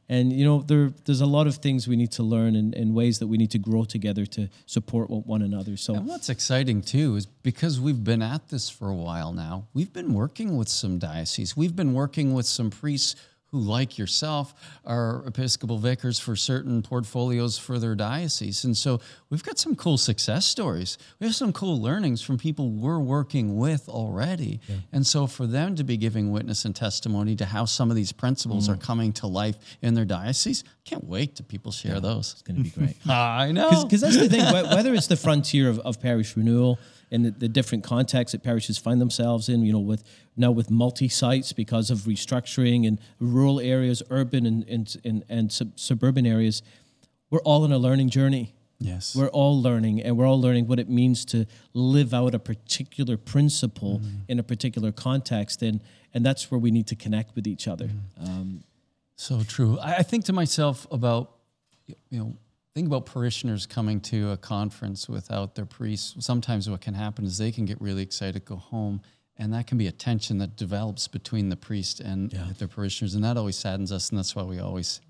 [0.09, 2.93] and you know there there's a lot of things we need to learn and, and
[2.93, 5.77] ways that we need to grow together to support one another.
[5.77, 9.67] So and what's exciting too is because we've been at this for a while now
[9.73, 11.55] we've been working with some dioceses.
[11.55, 13.15] We've been working with some priests
[13.53, 18.63] who, like yourself, are Episcopal vicars for certain portfolios for their diocese.
[18.63, 18.99] And so
[19.29, 20.97] we've got some cool success stories.
[21.19, 24.59] We have some cool learnings from people we're working with already.
[24.67, 24.77] Yeah.
[24.91, 28.11] And so for them to be giving witness and testimony to how some of these
[28.11, 28.73] principles mm.
[28.73, 32.33] are coming to life in their diocese, can't wait to people share yeah, those.
[32.33, 32.97] It's going to be great.
[33.07, 33.83] I know.
[33.83, 36.79] Because that's the thing, whether it's the frontier of, of parish renewal,
[37.13, 40.03] and the, the, different contexts that parishes find themselves in, you know, with
[40.35, 45.79] now with multi-sites because of restructuring in rural areas, urban and, and, and, and sub-
[45.79, 46.63] suburban areas,
[47.29, 48.55] we're all on a learning journey.
[48.79, 49.15] Yes.
[49.15, 53.15] We're all learning, and we're all learning what it means to live out a particular
[53.15, 54.21] principle mm.
[54.27, 55.61] in a particular context.
[55.61, 55.79] And,
[56.13, 57.85] and that's where we need to connect with each other.
[57.85, 58.27] Mm.
[58.27, 58.63] Um,
[59.15, 59.79] so true.
[59.79, 61.31] I, I think to myself about,
[62.09, 62.37] you know,
[62.73, 66.21] think about parishioners coming to a conference without their priest.
[66.21, 69.01] Sometimes what can happen is they can get really excited, go home,
[69.37, 72.47] and that can be a tension that develops between the priest and yeah.
[72.57, 74.09] their parishioners, and that always saddens us.
[74.09, 75.01] And that's why we always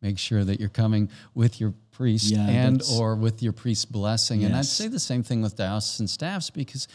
[0.00, 4.40] make sure that you're coming with your priest yeah, and or with your priest's blessing.
[4.40, 4.48] Yes.
[4.48, 6.88] And I'd say the same thing with diocesan staffs because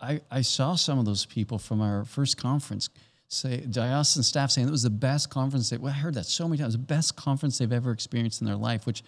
[0.00, 2.88] I, I saw some of those people from our first conference
[3.28, 5.70] say, diocesan staff saying it was the best conference.
[5.70, 8.46] They, well, I heard that so many times, the best conference they've ever experienced in
[8.48, 9.04] their life, which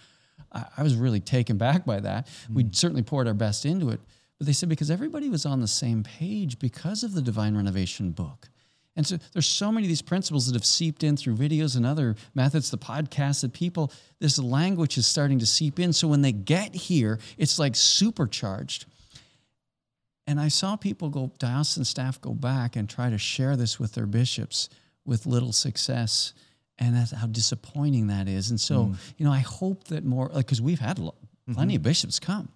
[0.53, 2.27] I, I was really taken back by that.
[2.51, 2.55] Mm.
[2.55, 4.01] We certainly poured our best into it.
[4.39, 8.11] But they said because everybody was on the same page because of the Divine Renovation
[8.11, 8.49] book.
[8.95, 11.87] And so there's so many of these principles that have seeped in through videos and
[11.87, 15.93] other methods, the podcasts that people, this language is starting to seep in.
[15.93, 18.85] So when they get here, it's like supercharged.
[20.27, 23.95] And I saw people go, diocesan staff go back and try to share this with
[23.95, 24.69] their bishops
[25.05, 26.33] with little success.
[26.83, 28.51] And that's how disappointing that is.
[28.51, 28.97] And so, mm.
[29.17, 31.15] you know, I hope that more, like, because we've had plenty
[31.49, 31.77] mm-hmm.
[31.77, 32.49] of bishops come.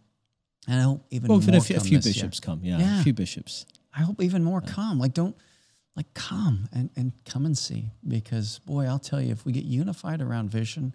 [0.67, 1.57] And I hope even well, more.
[1.57, 2.45] a, few, a few bishops year.
[2.45, 2.61] come.
[2.65, 3.67] Yeah, yeah, a few bishops.
[3.95, 4.73] I hope even more yeah.
[4.73, 4.99] come.
[4.99, 5.37] Like, don't,
[5.95, 7.93] like, come and, and come and see.
[8.07, 10.93] Because, boy, I'll tell you, if we get unified around vision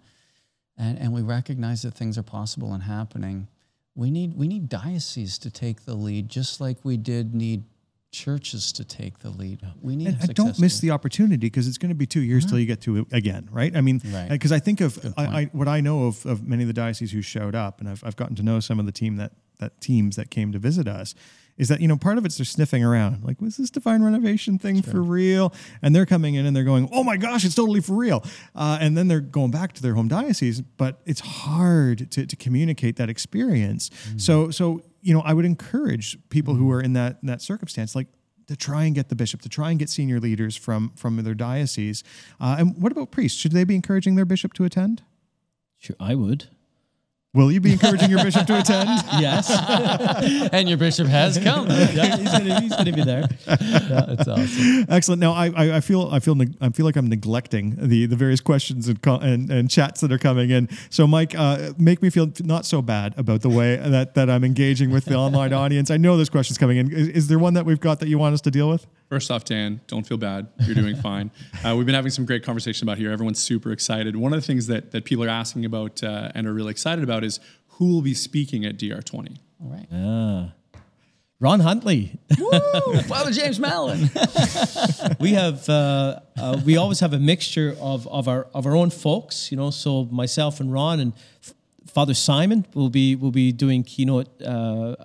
[0.76, 3.48] and, and we recognize that things are possible and happening,
[3.94, 7.64] we need we need dioceses to take the lead, just like we did need
[8.12, 9.60] churches to take the lead.
[9.80, 10.08] We need.
[10.08, 12.82] And, don't miss the opportunity because it's going to be two years till you get
[12.82, 13.74] to it again, right?
[13.74, 14.52] I mean, because right.
[14.52, 17.22] I think of I, I, what I know of, of many of the dioceses who
[17.22, 20.16] showed up, and I've, I've gotten to know some of the team that that teams
[20.16, 21.14] that came to visit us
[21.56, 24.58] is that you know part of it's they're sniffing around like was this divine renovation
[24.58, 24.92] thing sure.
[24.92, 25.52] for real
[25.82, 28.24] and they're coming in and they're going oh my gosh it's totally for real
[28.56, 32.34] uh, and then they're going back to their home diocese but it's hard to, to
[32.34, 34.20] communicate that experience mm.
[34.20, 38.06] so so you know i would encourage people who are in that that circumstance like
[38.48, 41.34] to try and get the bishop to try and get senior leaders from from their
[41.34, 42.02] diocese.
[42.40, 43.38] Uh, and what about priests?
[43.38, 45.02] Should they be encouraging their bishop to attend?
[45.78, 46.48] Sure i would
[47.34, 48.90] Will you be encouraging your bishop to attend?
[49.18, 49.50] yes.
[50.52, 51.66] and your bishop has come.
[51.70, 53.26] yeah, he's going to be there.
[53.46, 54.84] Yeah, that's awesome.
[54.90, 55.18] Excellent.
[55.18, 58.42] Now, I, I, I feel I feel I feel like I'm neglecting the the various
[58.42, 60.68] questions and and, and chats that are coming in.
[60.90, 64.44] So, Mike, uh, make me feel not so bad about the way that that I'm
[64.44, 65.90] engaging with the online audience.
[65.90, 66.92] I know there's questions coming in.
[66.92, 68.86] Is, is there one that we've got that you want us to deal with?
[69.12, 70.46] First off, Dan, don't feel bad.
[70.60, 71.30] You're doing fine.
[71.62, 73.12] Uh, we've been having some great conversation about here.
[73.12, 74.16] Everyone's super excited.
[74.16, 77.04] One of the things that, that people are asking about uh, and are really excited
[77.04, 77.38] about is
[77.72, 79.36] who will be speaking at DR20.
[79.62, 79.86] All right.
[79.92, 80.54] Ah.
[81.40, 82.18] Ron Huntley.
[82.38, 83.02] Woo!
[83.02, 84.08] Father James Mallon.
[85.20, 88.88] we have uh, uh, we always have a mixture of, of our of our own
[88.88, 89.68] folks, you know.
[89.68, 91.12] So myself and Ron and
[91.46, 91.52] F-
[91.86, 94.96] Father Simon will be will be doing keynote uh,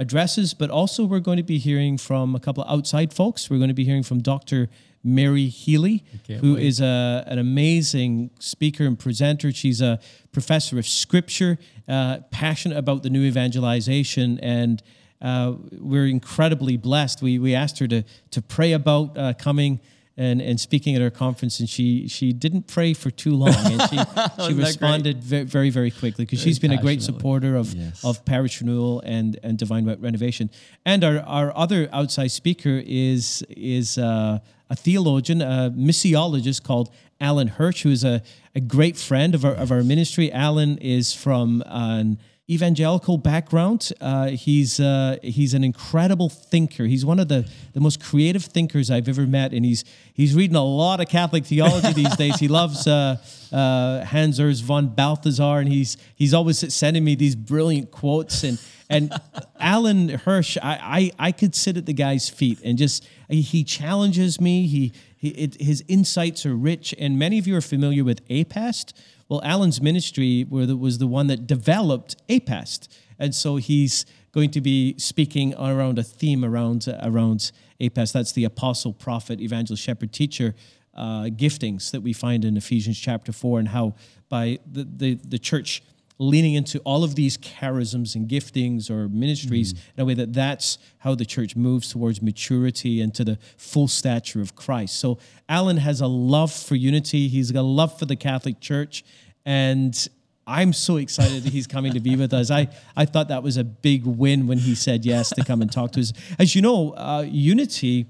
[0.00, 3.50] addresses, but also we're going to be hearing from a couple of outside folks.
[3.50, 4.68] We're going to be hearing from Dr.
[5.04, 6.02] Mary Healy,
[6.40, 6.64] who wait.
[6.64, 9.52] is a, an amazing speaker and presenter.
[9.52, 10.00] She's a
[10.32, 14.82] professor of scripture, uh, passionate about the new evangelization, and
[15.20, 17.20] uh, we're incredibly blessed.
[17.20, 19.80] We, we asked her to, to pray about uh, coming
[20.20, 23.80] and, and speaking at our conference, and she she didn't pray for too long, and
[23.88, 23.98] she,
[24.46, 28.04] she responded very, very very quickly because she's been a great supporter of yes.
[28.04, 30.50] of parish renewal and and divine renovation.
[30.84, 37.48] And our, our other outside speaker is is uh, a theologian, a missiologist called Alan
[37.48, 38.22] Hirsch, who is a,
[38.54, 40.30] a great friend of our of our ministry.
[40.30, 42.18] Alan is from an
[42.50, 43.92] evangelical background.
[44.00, 46.84] Uh, he's uh, he's an incredible thinker.
[46.84, 50.56] He's one of the, the most creative thinkers I've ever met, and he's he's reading
[50.56, 52.38] a lot of Catholic theology these days.
[52.40, 53.18] He loves uh,
[53.52, 58.42] uh, Hans Urs von Balthasar, and he's he's always sending me these brilliant quotes.
[58.42, 59.12] And and
[59.60, 64.40] Alan Hirsch, I, I I could sit at the guy's feet and just he challenges
[64.40, 64.66] me.
[64.66, 68.92] He, he it, his insights are rich, and many of you are familiar with APEST.
[69.30, 72.88] Well, Alan's ministry was the one that developed APEST.
[73.16, 78.12] And so he's going to be speaking around a theme around, around APEST.
[78.12, 80.56] That's the apostle, prophet, evangelist, shepherd, teacher
[80.94, 83.94] uh, giftings that we find in Ephesians chapter 4 and how
[84.28, 85.80] by the, the, the church
[86.20, 89.78] leaning into all of these charisms and giftings or ministries mm.
[89.96, 93.88] in a way that that's how the church moves towards maturity and to the full
[93.88, 95.00] stature of Christ.
[95.00, 95.18] So
[95.48, 97.26] Alan has a love for unity.
[97.28, 99.02] He's got a love for the Catholic Church,
[99.46, 100.08] and
[100.46, 102.50] I'm so excited that he's coming to be with us.
[102.50, 105.72] I, I thought that was a big win when he said yes to come and
[105.72, 106.12] talk to us.
[106.38, 108.06] As you know, uh, unity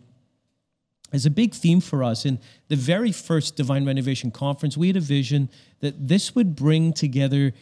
[1.13, 2.25] is a big theme for us.
[2.25, 5.49] In the very first Divine Renovation Conference, we had a vision
[5.81, 7.53] that this would bring together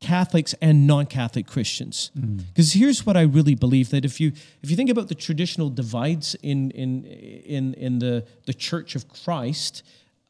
[0.00, 2.10] Catholics and non-Catholic Christians.
[2.14, 2.78] Because mm.
[2.78, 4.32] here's what I really believe that if you
[4.62, 9.08] if you think about the traditional divides in in in in the the Church of
[9.08, 9.82] Christ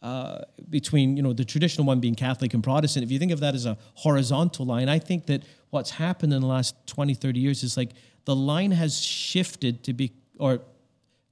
[0.02, 3.40] uh, between you know the traditional one being Catholic and Protestant, if you think of
[3.40, 7.38] that as a horizontal line, I think that what's happened in the last 20, 30
[7.38, 7.90] years is like
[8.24, 10.62] the line has shifted to be or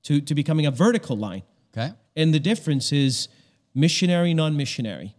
[0.05, 1.43] to to becoming a vertical line.
[1.76, 1.93] Okay.
[2.14, 3.28] And the difference is
[3.74, 5.16] missionary, non-missionary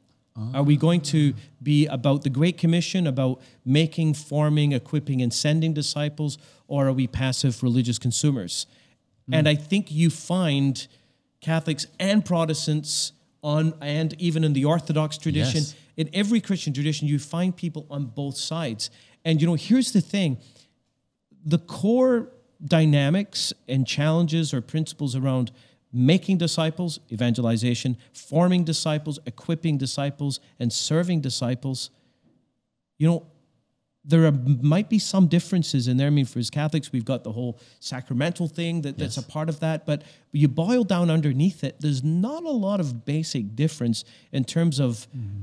[0.54, 5.74] Are we going to be about the Great Commission, about making, forming, equipping, and sending
[5.74, 6.38] disciples,
[6.68, 8.66] or are we passive religious consumers?
[9.28, 9.34] Hmm.
[9.36, 10.88] And I think you find
[11.42, 13.14] Catholics and Protestants
[13.44, 15.76] on, and even in the Orthodox tradition, Yes.
[15.98, 18.90] in every Christian tradition, you find people on both sides.
[19.26, 20.38] And you know, here's the thing:
[21.46, 22.32] the core
[22.64, 25.52] dynamics and challenges or principles around
[25.92, 31.90] making disciples, evangelization, forming disciples, equipping disciples, and serving disciples,
[32.98, 33.26] you know,
[34.06, 36.08] there are, might be some differences in there.
[36.08, 39.50] I mean, for as Catholics, we've got the whole sacramental thing that, that's a part
[39.50, 39.86] of that.
[39.86, 44.80] But you boil down underneath it, there's not a lot of basic difference in terms
[44.80, 45.42] of mm-hmm.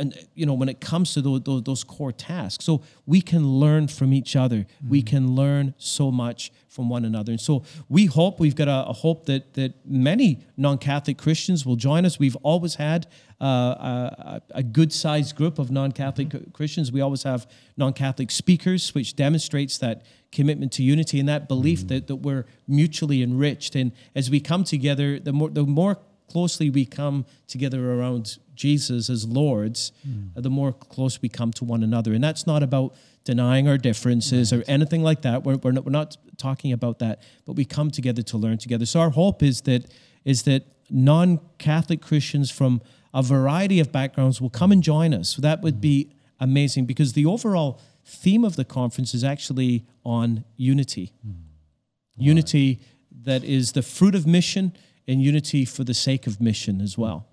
[0.00, 2.64] And you know when it comes to those, those, those core tasks.
[2.64, 4.66] So we can learn from each other.
[4.88, 5.16] We mm-hmm.
[5.16, 7.32] can learn so much from one another.
[7.32, 11.76] And so we hope we've got a, a hope that that many non-catholic christians will
[11.76, 12.18] join us.
[12.18, 13.06] We've always had
[13.40, 16.50] uh, a, a good sized group of non-catholic mm-hmm.
[16.52, 16.90] christians.
[16.90, 17.46] We always have
[17.76, 21.88] non-catholic speakers which demonstrates that commitment to unity and that belief mm-hmm.
[21.88, 23.74] that, that we're mutually enriched.
[23.74, 25.98] And as we come together the more the more
[26.30, 30.28] closely we come together around Jesus as Lords, hmm.
[30.36, 32.12] uh, the more close we come to one another.
[32.12, 32.94] And that's not about
[33.24, 35.44] denying our differences or anything like that.
[35.44, 38.84] We're, we're, not, we're not talking about that, but we come together to learn together.
[38.84, 39.90] So our hope is that
[40.24, 42.82] is that non-Catholic Christians from
[43.14, 45.30] a variety of backgrounds will come and join us.
[45.30, 45.80] So that would hmm.
[45.80, 51.14] be amazing because the overall theme of the conference is actually on unity.
[51.22, 51.32] Hmm.
[52.18, 52.80] Unity
[53.22, 54.74] that is the fruit of mission
[55.08, 57.29] and unity for the sake of mission as well.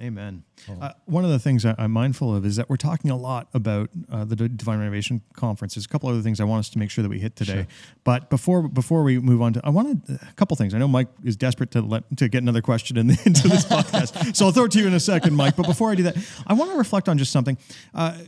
[0.00, 0.44] Amen.
[0.80, 3.48] Uh, one of the things I, I'm mindful of is that we're talking a lot
[3.54, 5.74] about uh, the Divine Renovation Conference.
[5.74, 7.66] There's a couple other things I want us to make sure that we hit today.
[8.04, 10.74] But before before we move on to, I wanted a couple things.
[10.74, 14.34] I know Mike is desperate to let to get another question in, into this podcast,
[14.36, 15.56] so I'll throw it to you in a second, Mike.
[15.56, 16.16] But before I do that,
[16.46, 17.58] I want to reflect on just something.
[17.94, 18.18] Uh,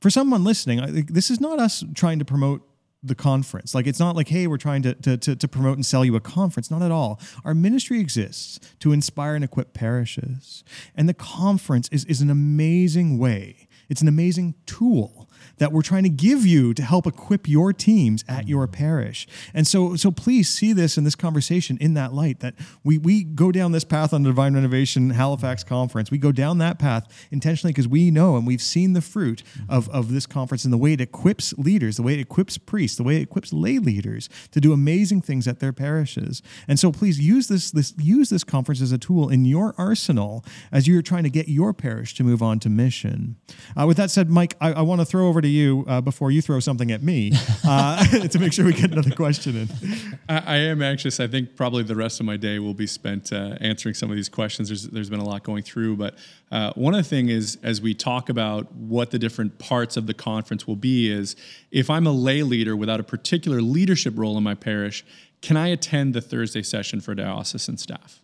[0.00, 2.62] for someone listening, I this is not us trying to promote
[3.04, 3.74] the conference.
[3.74, 6.16] Like it's not like, hey, we're trying to, to, to, to promote and sell you
[6.16, 6.70] a conference.
[6.70, 7.20] Not at all.
[7.44, 10.64] Our ministry exists to inspire and equip parishes.
[10.94, 13.68] And the conference is, is an amazing way.
[13.88, 15.28] It's an amazing tool
[15.58, 19.26] that we're trying to give you to help equip your teams at your parish.
[19.52, 23.24] And so, so please see this in this conversation in that light that we, we
[23.24, 26.10] go down this path on the Divine Renovation Halifax conference.
[26.10, 29.88] We go down that path intentionally because we know and we've seen the fruit of,
[29.90, 33.02] of this conference and the way it equips leaders, the way it equips priests, the
[33.02, 36.42] way it equips lay leaders to do amazing things at their parishes.
[36.66, 40.44] And so please use this, this use this conference as a tool in your arsenal
[40.72, 43.36] as you're trying to get your parish to move on to mission.
[43.78, 46.30] Uh, with that said, Mike, I, I want to throw over to you uh, before
[46.30, 47.32] you throw something at me
[47.64, 50.18] uh, to make sure we get another question in.
[50.28, 51.20] I, I am anxious.
[51.20, 54.16] I think probably the rest of my day will be spent uh, answering some of
[54.16, 54.68] these questions.
[54.68, 56.16] There's there's been a lot going through, but
[56.50, 60.06] uh, one of the things is as we talk about what the different parts of
[60.06, 61.36] the conference will be is
[61.70, 65.04] if I'm a lay leader without a particular leadership role in my parish,
[65.42, 68.22] can I attend the Thursday session for diocesan staff?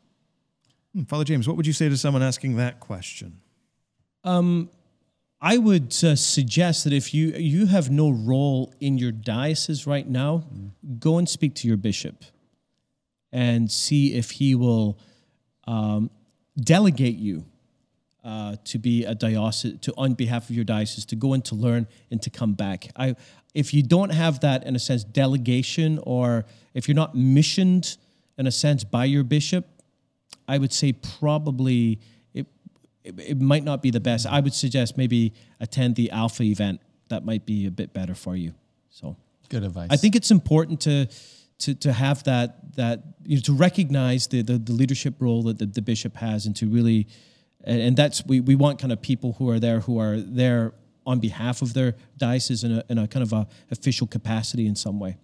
[0.94, 3.40] Hmm, Father James, what would you say to someone asking that question?
[5.43, 10.07] I would uh, suggest that if you you have no role in your diocese right
[10.07, 10.45] now,
[10.99, 12.24] go and speak to your bishop
[13.32, 14.99] and see if he will
[15.66, 16.11] um,
[16.62, 17.47] delegate you
[18.22, 21.55] uh, to be a diocese to on behalf of your diocese to go and to
[21.55, 22.91] learn and to come back.
[22.95, 23.16] I
[23.55, 27.97] if you don't have that in a sense delegation or if you're not missioned
[28.36, 29.66] in a sense by your bishop,
[30.47, 31.99] I would say probably
[33.05, 34.26] it, it, might not be the best.
[34.26, 36.80] I would suggest maybe attend the Alpha event.
[37.09, 38.55] That might be a bit better for you.
[38.90, 39.16] So
[39.48, 39.88] Good advice.
[39.90, 41.09] I think it's important to
[41.61, 45.59] to, to have that that you know, to recognize the, the the leadership role that
[45.59, 47.09] the, the bishop has and to really
[47.64, 50.72] and, and that's we, we want kind of people who are there who are there
[51.07, 54.76] on behalf of their diocese in a, in a kind of a official capacity in
[54.76, 55.16] some way.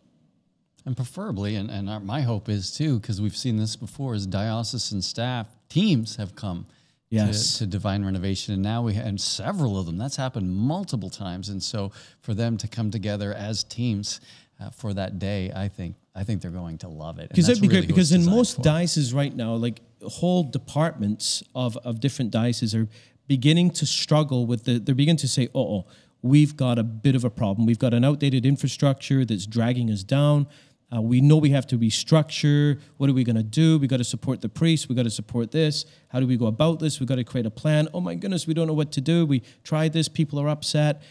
[0.85, 4.27] And preferably, and, and our, my hope is too, because we've seen this before, is
[4.27, 6.67] diocesan staff teams have come
[7.09, 7.55] Yes.
[7.55, 9.97] to, to divine renovation, and now we ha- and several of them.
[9.97, 14.21] That's happened multiple times, and so for them to come together as teams
[14.61, 17.29] uh, for that day, I think I think they're going to love it.
[17.29, 17.89] Because that'd be really great.
[17.89, 18.63] Because in most for.
[18.63, 22.89] dioceses right now, like whole departments of, of different dioceses are
[23.29, 24.79] beginning to struggle with the.
[24.79, 25.87] They're beginning to say, "Oh, oh,
[26.23, 27.67] we've got a bit of a problem.
[27.67, 30.47] We've got an outdated infrastructure that's dragging us down.
[30.95, 32.81] Uh, we know we have to restructure.
[32.97, 33.79] What are we going to do?
[33.79, 34.89] We got to support the priests.
[34.89, 35.85] We got to support this.
[36.09, 37.01] How do we go about this?
[37.01, 37.89] We got to create a plan.
[37.93, 39.27] Oh my goodness, we don't know what to do.
[39.27, 40.09] We tried this.
[40.09, 41.03] People are upset,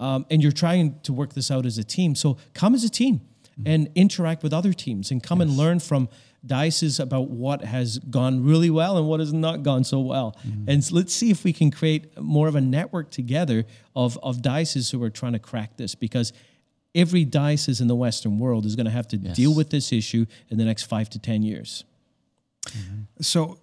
[0.00, 2.14] um, and you're trying to work this out as a team.
[2.14, 3.20] So come as a team
[3.66, 6.08] and interact with other teams and come and learn from
[6.46, 10.36] dices about what has gone really well and what has not gone so well.
[10.68, 13.64] And s- let's see if we can create more of a network together
[13.96, 16.32] of, of dices who are trying to crack this because
[16.94, 20.26] every diocese in the Western world is going to have to deal with this issue
[20.48, 21.84] in the next five to 10 years.
[23.20, 23.58] So,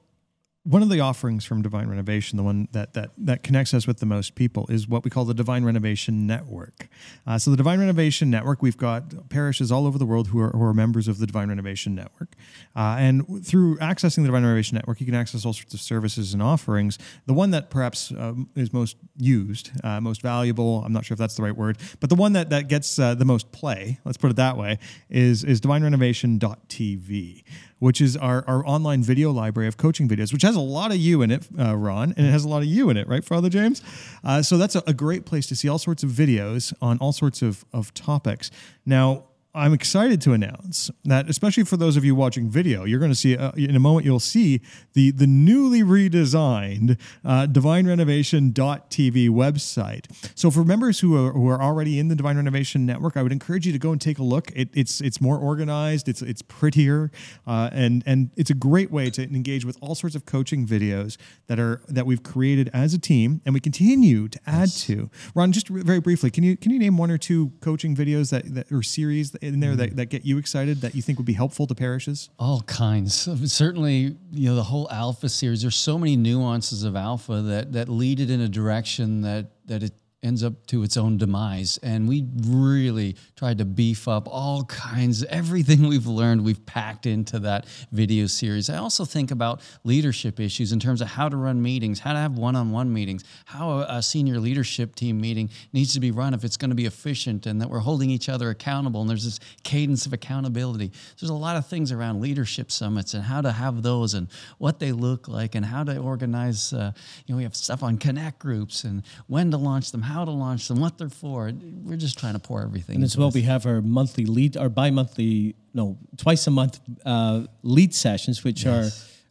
[0.65, 3.99] one of the offerings from Divine Renovation, the one that that that connects us with
[3.99, 6.87] the most people, is what we call the Divine Renovation Network.
[7.27, 10.49] Uh, so, the Divine Renovation Network, we've got parishes all over the world who are,
[10.49, 12.29] who are members of the Divine Renovation Network,
[12.75, 16.33] uh, and through accessing the Divine Renovation Network, you can access all sorts of services
[16.33, 16.97] and offerings.
[17.27, 21.19] The one that perhaps um, is most used, uh, most valuable, I'm not sure if
[21.19, 24.17] that's the right word, but the one that that gets uh, the most play, let's
[24.17, 24.79] put it that way,
[25.11, 27.43] is is divinerenovation.tv
[27.79, 30.97] which is our, our online video library of coaching videos, which has a lot of
[30.97, 33.23] you in it, uh, Ron, and it has a lot of you in it, right,
[33.23, 33.81] Father James?
[34.23, 37.11] Uh, so that's a, a great place to see all sorts of videos on all
[37.11, 38.49] sorts of, of topics.
[38.85, 39.25] Now,
[39.55, 43.15] I'm excited to announce that, especially for those of you watching video, you're going to
[43.15, 44.05] see uh, in a moment.
[44.05, 44.61] You'll see
[44.93, 50.05] the the newly redesigned uh, DivineRenovation.tv website.
[50.37, 53.31] So, for members who are, who are already in the Divine Renovation Network, I would
[53.31, 54.51] encourage you to go and take a look.
[54.53, 56.09] It, it's it's more organized.
[56.09, 57.09] It's it's prettier,
[57.47, 61.15] uh, and and it's a great way to engage with all sorts of coaching videos
[61.47, 65.09] that are that we've created as a team, and we continue to add to.
[65.33, 68.53] Ron, just very briefly, can you can you name one or two coaching videos that,
[68.53, 69.95] that or series in there that, mm.
[69.95, 72.29] that get you excited that you think would be helpful to parishes?
[72.39, 73.13] All kinds.
[73.51, 77.89] Certainly, you know, the whole alpha series, there's so many nuances of alpha that that
[77.89, 79.93] lead it in a direction that that it
[80.25, 81.77] ends up to its own demise.
[81.83, 87.39] And we really tried to beef up all kinds, everything we've learned, we've packed into
[87.39, 88.69] that video series.
[88.69, 92.19] I also think about leadership issues in terms of how to run meetings, how to
[92.19, 96.33] have one on one meetings, how a, senior leadership team meeting needs to be run
[96.33, 99.25] if it's going to be efficient and that we're holding each other accountable and there's
[99.25, 100.91] this cadence of accountability.
[101.19, 104.79] There's a lot of things around leadership summits and how to have those and what
[104.79, 106.71] they look like and how to organize.
[106.71, 106.91] Uh,
[107.25, 110.31] you know, we have stuff on connect groups and when to launch them, how to
[110.31, 111.51] launch them, what they're for.
[111.83, 112.95] We're just trying to pour everything.
[112.95, 117.47] And as well, we have our monthly lead, our bi-monthly, no, twice a month uh,
[117.63, 118.85] lead sessions, which are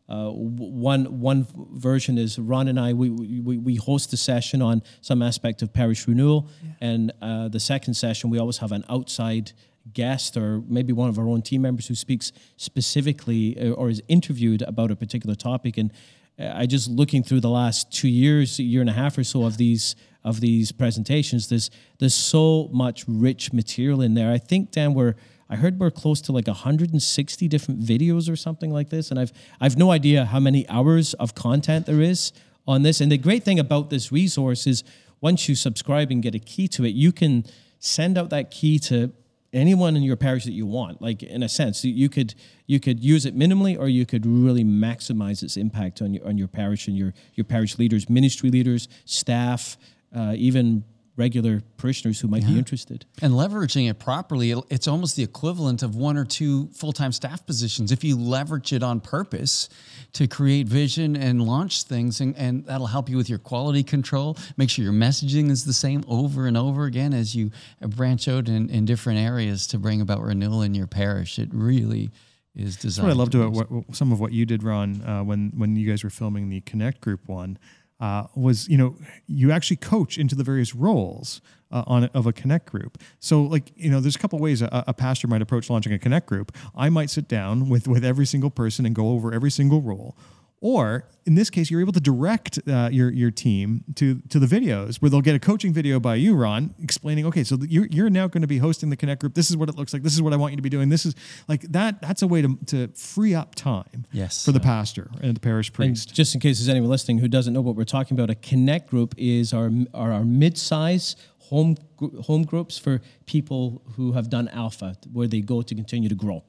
[0.06, 4.82] uh, one one version is Ron and I we, we we host a session on
[5.00, 9.52] some aspect of parish renewal, and uh, the second session we always have an outside
[9.94, 14.02] guest or maybe one of our own team members who speaks specifically uh, or is
[14.08, 15.92] interviewed about a particular topic and
[16.38, 19.24] uh, I just looking through the last two years, a year and a half or
[19.24, 19.94] so of these
[20.24, 21.48] of these presentations.
[21.48, 24.32] There's there's so much rich material in there.
[24.32, 25.14] I think Dan, we're
[25.48, 29.32] I heard we're close to like 160 different videos or something like this, and I've
[29.60, 32.32] I've no idea how many hours of content there is
[32.66, 33.00] on this.
[33.00, 34.82] And the great thing about this resource is
[35.20, 37.44] once you subscribe and get a key to it, you can
[37.78, 39.12] send out that key to
[39.54, 42.34] anyone in your parish that you want like in a sense you could
[42.66, 46.36] you could use it minimally or you could really maximize its impact on your on
[46.36, 49.78] your parish and your your parish leaders ministry leaders staff
[50.14, 50.84] uh, even
[51.16, 55.94] regular parishioners who might be interested and leveraging it properly, it's almost the equivalent of
[55.94, 57.92] one or two full time staff positions.
[57.92, 59.68] If you leverage it on purpose
[60.14, 64.36] to create vision and launch things, and, and that'll help you with your quality control.
[64.56, 68.48] Make sure your messaging is the same over and over again as you branch out
[68.48, 71.38] in, in different areas to bring about renewal in your parish.
[71.38, 72.10] It really
[72.56, 73.08] is That's designed.
[73.08, 75.52] what I loved to about what, what- some of what you did, Ron, uh, when
[75.56, 77.56] when you guys were filming the Connect Group one.
[78.00, 81.40] Uh, was you know you actually coach into the various roles
[81.70, 82.98] uh, on of a connect group.
[83.20, 85.98] So like you know there's a couple ways a, a pastor might approach launching a
[85.98, 86.56] connect group.
[86.74, 90.16] I might sit down with with every single person and go over every single role
[90.64, 94.46] or in this case, you're able to direct uh, your your team to to the
[94.46, 98.08] videos where they'll get a coaching video by you, Ron, explaining, okay, so you're, you're
[98.08, 99.34] now going to be hosting the Connect group.
[99.34, 100.02] This is what it looks like.
[100.02, 100.88] This is what I want you to be doing.
[100.88, 101.14] This is
[101.48, 102.00] like that.
[102.00, 104.42] That's a way to, to free up time Yes.
[104.44, 106.14] for the pastor and the parish And priest.
[106.14, 108.88] just in case there's anyone listening who doesn't know what we're talking about, a connect
[108.88, 111.16] group is our our, our mid-size
[111.50, 111.76] home
[112.22, 116.42] home groups for people who have done alpha, where they go to continue to grow.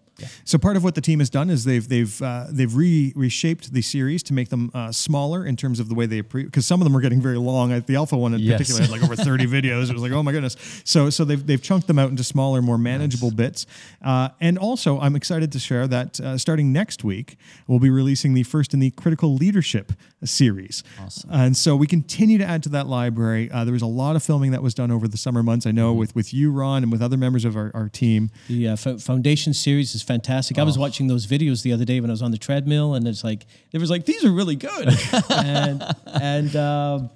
[0.45, 3.73] So part of what the team has done is they've they've uh, they've re- reshaped
[3.73, 6.79] the series to make them uh, smaller in terms of the way they because some
[6.81, 7.77] of them were getting very long.
[7.81, 8.57] The alpha one in Yes.
[8.59, 9.89] particular had like over thirty videos.
[9.89, 10.55] It was like oh my goodness.
[10.85, 13.65] So so they've they've chunked them out into smaller, more manageable bits.
[14.03, 17.37] Uh, and also, I'm excited to share that uh, starting next week
[17.67, 19.91] we'll be releasing the first in the critical leadership
[20.23, 20.83] series.
[20.99, 21.29] Awesome.
[21.31, 23.49] And so we continue to add to that library.
[23.51, 25.65] Uh, there was a lot of filming that was done over the summer months.
[25.65, 28.29] I know with with you, Ron, and with other members of our, our team.
[28.47, 30.57] The uh, fo- foundation series is fantastic.
[30.57, 33.07] I was watching those videos the other day when I was on the treadmill, and
[33.07, 34.89] it's like it was like these are really good,
[35.31, 37.09] and and um,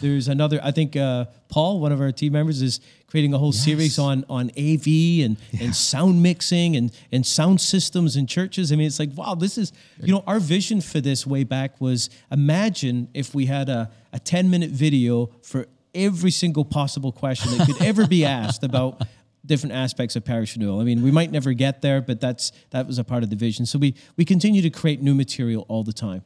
[0.00, 0.60] There's another.
[0.62, 4.24] I think uh, Paul, one of our team members, is creating a whole series on
[4.28, 4.86] on AV
[5.24, 8.72] and and sound mixing and and sound systems in churches.
[8.72, 11.80] I mean, it's like wow, this is you know our vision for this way back
[11.80, 17.56] was imagine if we had a a 10 minute video for every single possible question
[17.56, 19.02] that could ever be asked about
[19.50, 20.78] different aspects of parish renewal.
[20.78, 23.36] I mean, we might never get there, but that's that was a part of the
[23.36, 23.66] vision.
[23.66, 26.24] So we we continue to create new material all the time.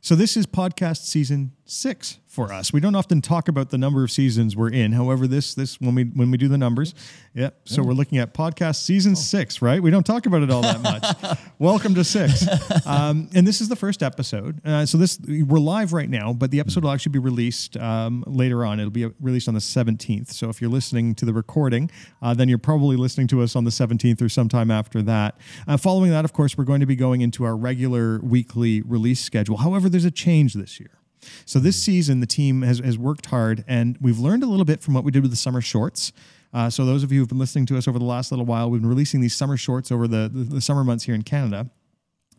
[0.00, 2.72] So this is podcast season six for us.
[2.72, 4.92] We don't often talk about the number of seasons we're in.
[4.92, 6.94] However, this this when we when we do the numbers,
[7.34, 7.50] yeah.
[7.64, 9.82] So we're looking at podcast season six, right?
[9.82, 11.38] We don't talk about it all that much.
[11.58, 12.46] Welcome to six,
[12.86, 14.64] um, and this is the first episode.
[14.64, 18.22] Uh, so this we're live right now, but the episode will actually be released um,
[18.28, 18.78] later on.
[18.78, 20.30] It'll be released on the seventeenth.
[20.30, 21.90] So if you're listening to the recording,
[22.22, 25.36] uh, then you're probably listening to us on the seventeenth or sometime after that.
[25.66, 29.20] Uh, following that, of course, we're going to be going into our regular weekly release
[29.20, 29.56] schedule.
[29.56, 30.99] However, there's a change this year.
[31.44, 34.80] So this season, the team has, has worked hard, and we've learned a little bit
[34.80, 36.12] from what we did with the summer shorts.
[36.52, 38.70] Uh, so those of you who've been listening to us over the last little while,
[38.70, 41.70] we've been releasing these summer shorts over the, the, the summer months here in Canada.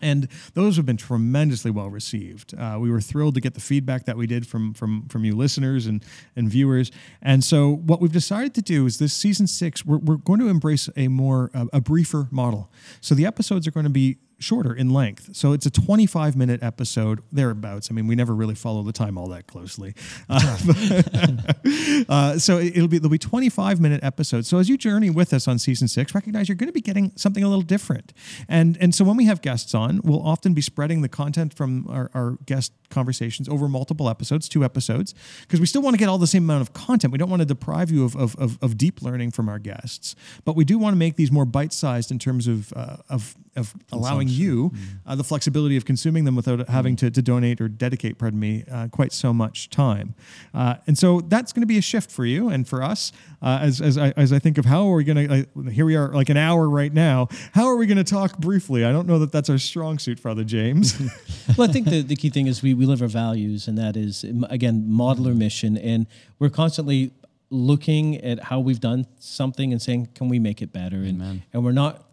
[0.02, 2.56] And those have been tremendously well received.
[2.58, 5.36] Uh, we were thrilled to get the feedback that we did from from from you
[5.36, 6.04] listeners and
[6.36, 6.92] and viewers.
[7.22, 10.48] And so what we've decided to do is this season six, we're, we're going to
[10.48, 12.72] embrace a more uh, a briefer model.
[13.00, 15.36] So the episodes are going to be shorter in length.
[15.36, 17.90] So it's a 25 minute episode, thereabouts.
[17.92, 19.94] I mean, we never really follow the time all that closely.
[20.30, 20.58] Uh,
[22.10, 24.48] uh, so it'll be, there'll be 25 minute episodes.
[24.48, 27.12] So as you journey with us on season six, recognize you're going to be getting
[27.16, 28.14] something a little different.
[28.48, 31.88] And, and so when we have guests on, we'll often be spreading the content from
[31.90, 36.10] our, our guest conversations over multiple episodes, two episodes, because we still want to get
[36.10, 37.12] all the same amount of content.
[37.12, 40.16] We don't want to deprive you of, of, of, of deep learning from our guests,
[40.46, 43.36] but we do want to make these more bite sized in terms of, uh, of,
[43.56, 44.72] of allowing you
[45.06, 48.64] uh, the flexibility of consuming them without having to, to donate or dedicate, pardon me,
[48.72, 50.16] uh, quite so much time.
[50.54, 53.12] Uh, and so that's going to be a shift for you and for us
[53.42, 55.96] uh, as, as, I, as I think of how are we going to, here we
[55.96, 58.86] are like an hour right now, how are we going to talk briefly?
[58.86, 61.00] I don't know that that's our strong suit, Father James.
[61.58, 63.98] well, I think the, the key thing is we, we live our values, and that
[63.98, 65.78] is, again, modeler mission.
[65.78, 66.08] And
[66.40, 67.12] we're constantly
[67.50, 70.98] looking at how we've done something and saying, can we make it better?
[70.98, 71.22] And,
[71.52, 72.06] and we're not,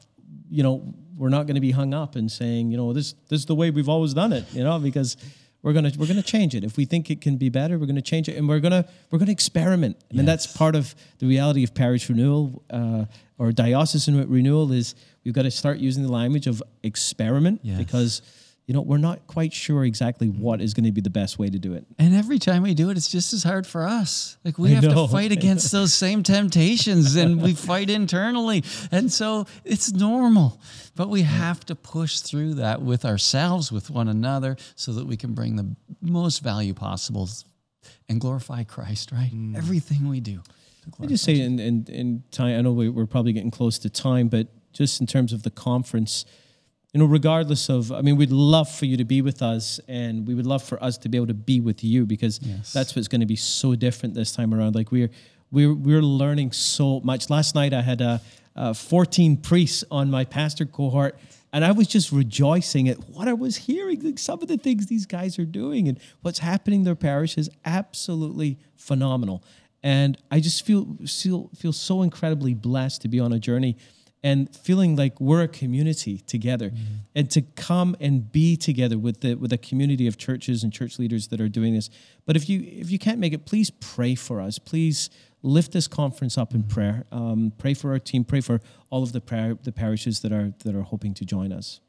[0.50, 3.40] you know, we're not going to be hung up and saying, you know, this this
[3.40, 5.16] is the way we've always done it, you know, because
[5.62, 6.62] we're gonna we're gonna change it.
[6.64, 9.18] If we think it can be better, we're gonna change it, and we're gonna we're
[9.18, 9.96] gonna experiment.
[10.10, 13.04] I mean, that's part of the reality of parish renewal uh,
[13.38, 14.94] or diocesan renewal is
[15.24, 17.78] we've got to start using the language of experiment Yes.
[17.78, 18.22] because
[18.68, 21.48] you know we're not quite sure exactly what is going to be the best way
[21.48, 21.86] to do it.
[21.98, 24.36] And every time we do it, it's just as hard for us.
[24.44, 25.06] Like we I have know.
[25.06, 28.62] to fight against those same temptations and we fight internally.
[28.92, 30.60] And so it's normal.
[30.94, 35.16] But we have to push through that with ourselves, with one another, so that we
[35.16, 37.26] can bring the most value possible
[38.06, 39.32] and glorify Christ, right?
[39.34, 39.56] Mm.
[39.56, 40.42] Everything we do.
[41.00, 43.88] I just say in, in, in time, I know we, we're probably getting close to
[43.88, 46.26] time, but just in terms of the conference,
[46.98, 50.26] you know, regardless of, I mean, we'd love for you to be with us and
[50.26, 52.72] we would love for us to be able to be with you because Yes.
[52.72, 54.74] that's what's going to be so different this time around.
[54.74, 55.10] Like we're,
[55.52, 57.30] we're, we're learning so much.
[57.30, 58.20] Last night I had a,
[58.56, 61.16] uh, 14 priests on my pastor cohort
[61.52, 64.02] and I was just rejoicing at what I was hearing.
[64.02, 67.38] Like some of the things these guys are doing and what's happening in their parish
[67.38, 69.44] is absolutely phenomenal.
[69.84, 73.76] And I just feel feel feel so incredibly blessed to be on a journey
[74.28, 76.70] and feeling like we're a community together
[77.14, 80.98] and to come and be together with the with a community of churches and church
[80.98, 81.88] leaders that are doing this.
[82.26, 84.58] But if you if you can't make it, please pray for us.
[84.58, 85.08] Please
[85.42, 87.06] lift this conference up in prayer.
[87.10, 88.22] Um, pray for our team.
[88.24, 88.60] Pray for
[88.90, 91.80] all of the par- the parishes that are that are hoping to join us.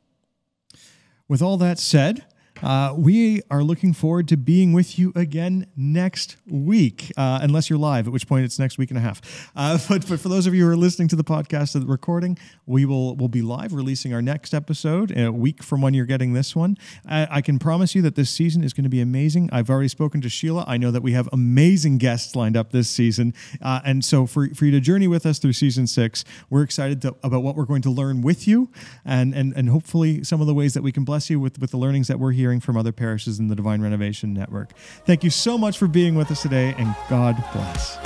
[1.27, 2.25] With all that said,
[2.64, 7.80] uh, we are looking forward to being with you again next week, uh, unless you're
[7.80, 9.51] live, at which point it's next week and a half.
[9.55, 12.38] Uh, but, but for those of you who are listening to the podcast the recording,
[12.66, 16.34] we will will be live releasing our next episode a week from when you're getting
[16.34, 16.78] this one.
[17.07, 19.49] I, I can promise you that this season is going to be amazing.
[19.51, 20.66] I've already spoken to Sheila.
[20.68, 24.47] I know that we have amazing guests lined up this season, uh, and so for,
[24.53, 27.66] for you to journey with us through season six, we're excited to, about what we're
[27.66, 28.70] going to learn with you,
[29.05, 31.72] and and and hopefully some of the ways that we can bless you with with
[31.72, 34.72] the learnings that we're hearing from other parishes in the Divine Renovation Network.
[35.06, 37.97] Thank you so much for being with us today, and God bless.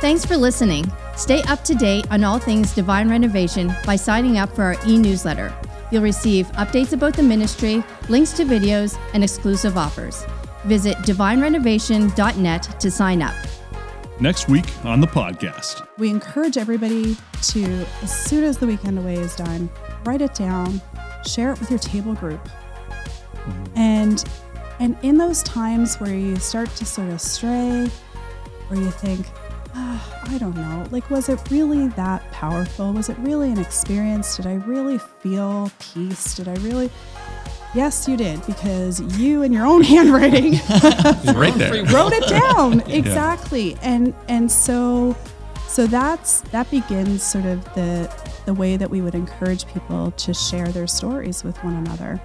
[0.00, 0.90] Thanks for listening.
[1.14, 4.98] Stay up to date on all things Divine Renovation by signing up for our e
[4.98, 5.54] newsletter.
[5.92, 10.24] You'll receive updates about the ministry, links to videos, and exclusive offers.
[10.64, 13.34] Visit divinerenovation.net to sign up.
[14.20, 15.86] Next week on the podcast.
[15.96, 19.70] We encourage everybody to, as soon as the weekend away is done,
[20.04, 20.80] write it down,
[21.26, 22.40] share it with your table group.
[23.74, 24.22] And
[24.80, 27.90] And in those times where you start to sort of stray,
[28.70, 29.26] or you think,
[29.74, 32.92] ah, I don't know, like, was it really that powerful?
[32.92, 34.36] Was it really an experience?
[34.36, 36.36] Did I really feel peace?
[36.36, 36.90] Did I really?
[37.74, 40.52] Yes, you did, because you, in your own handwriting,
[41.34, 41.84] right there.
[41.86, 45.16] wrote it down exactly and and so
[45.68, 48.10] so that's that begins sort of the
[48.46, 52.20] the way that we would encourage people to share their stories with one another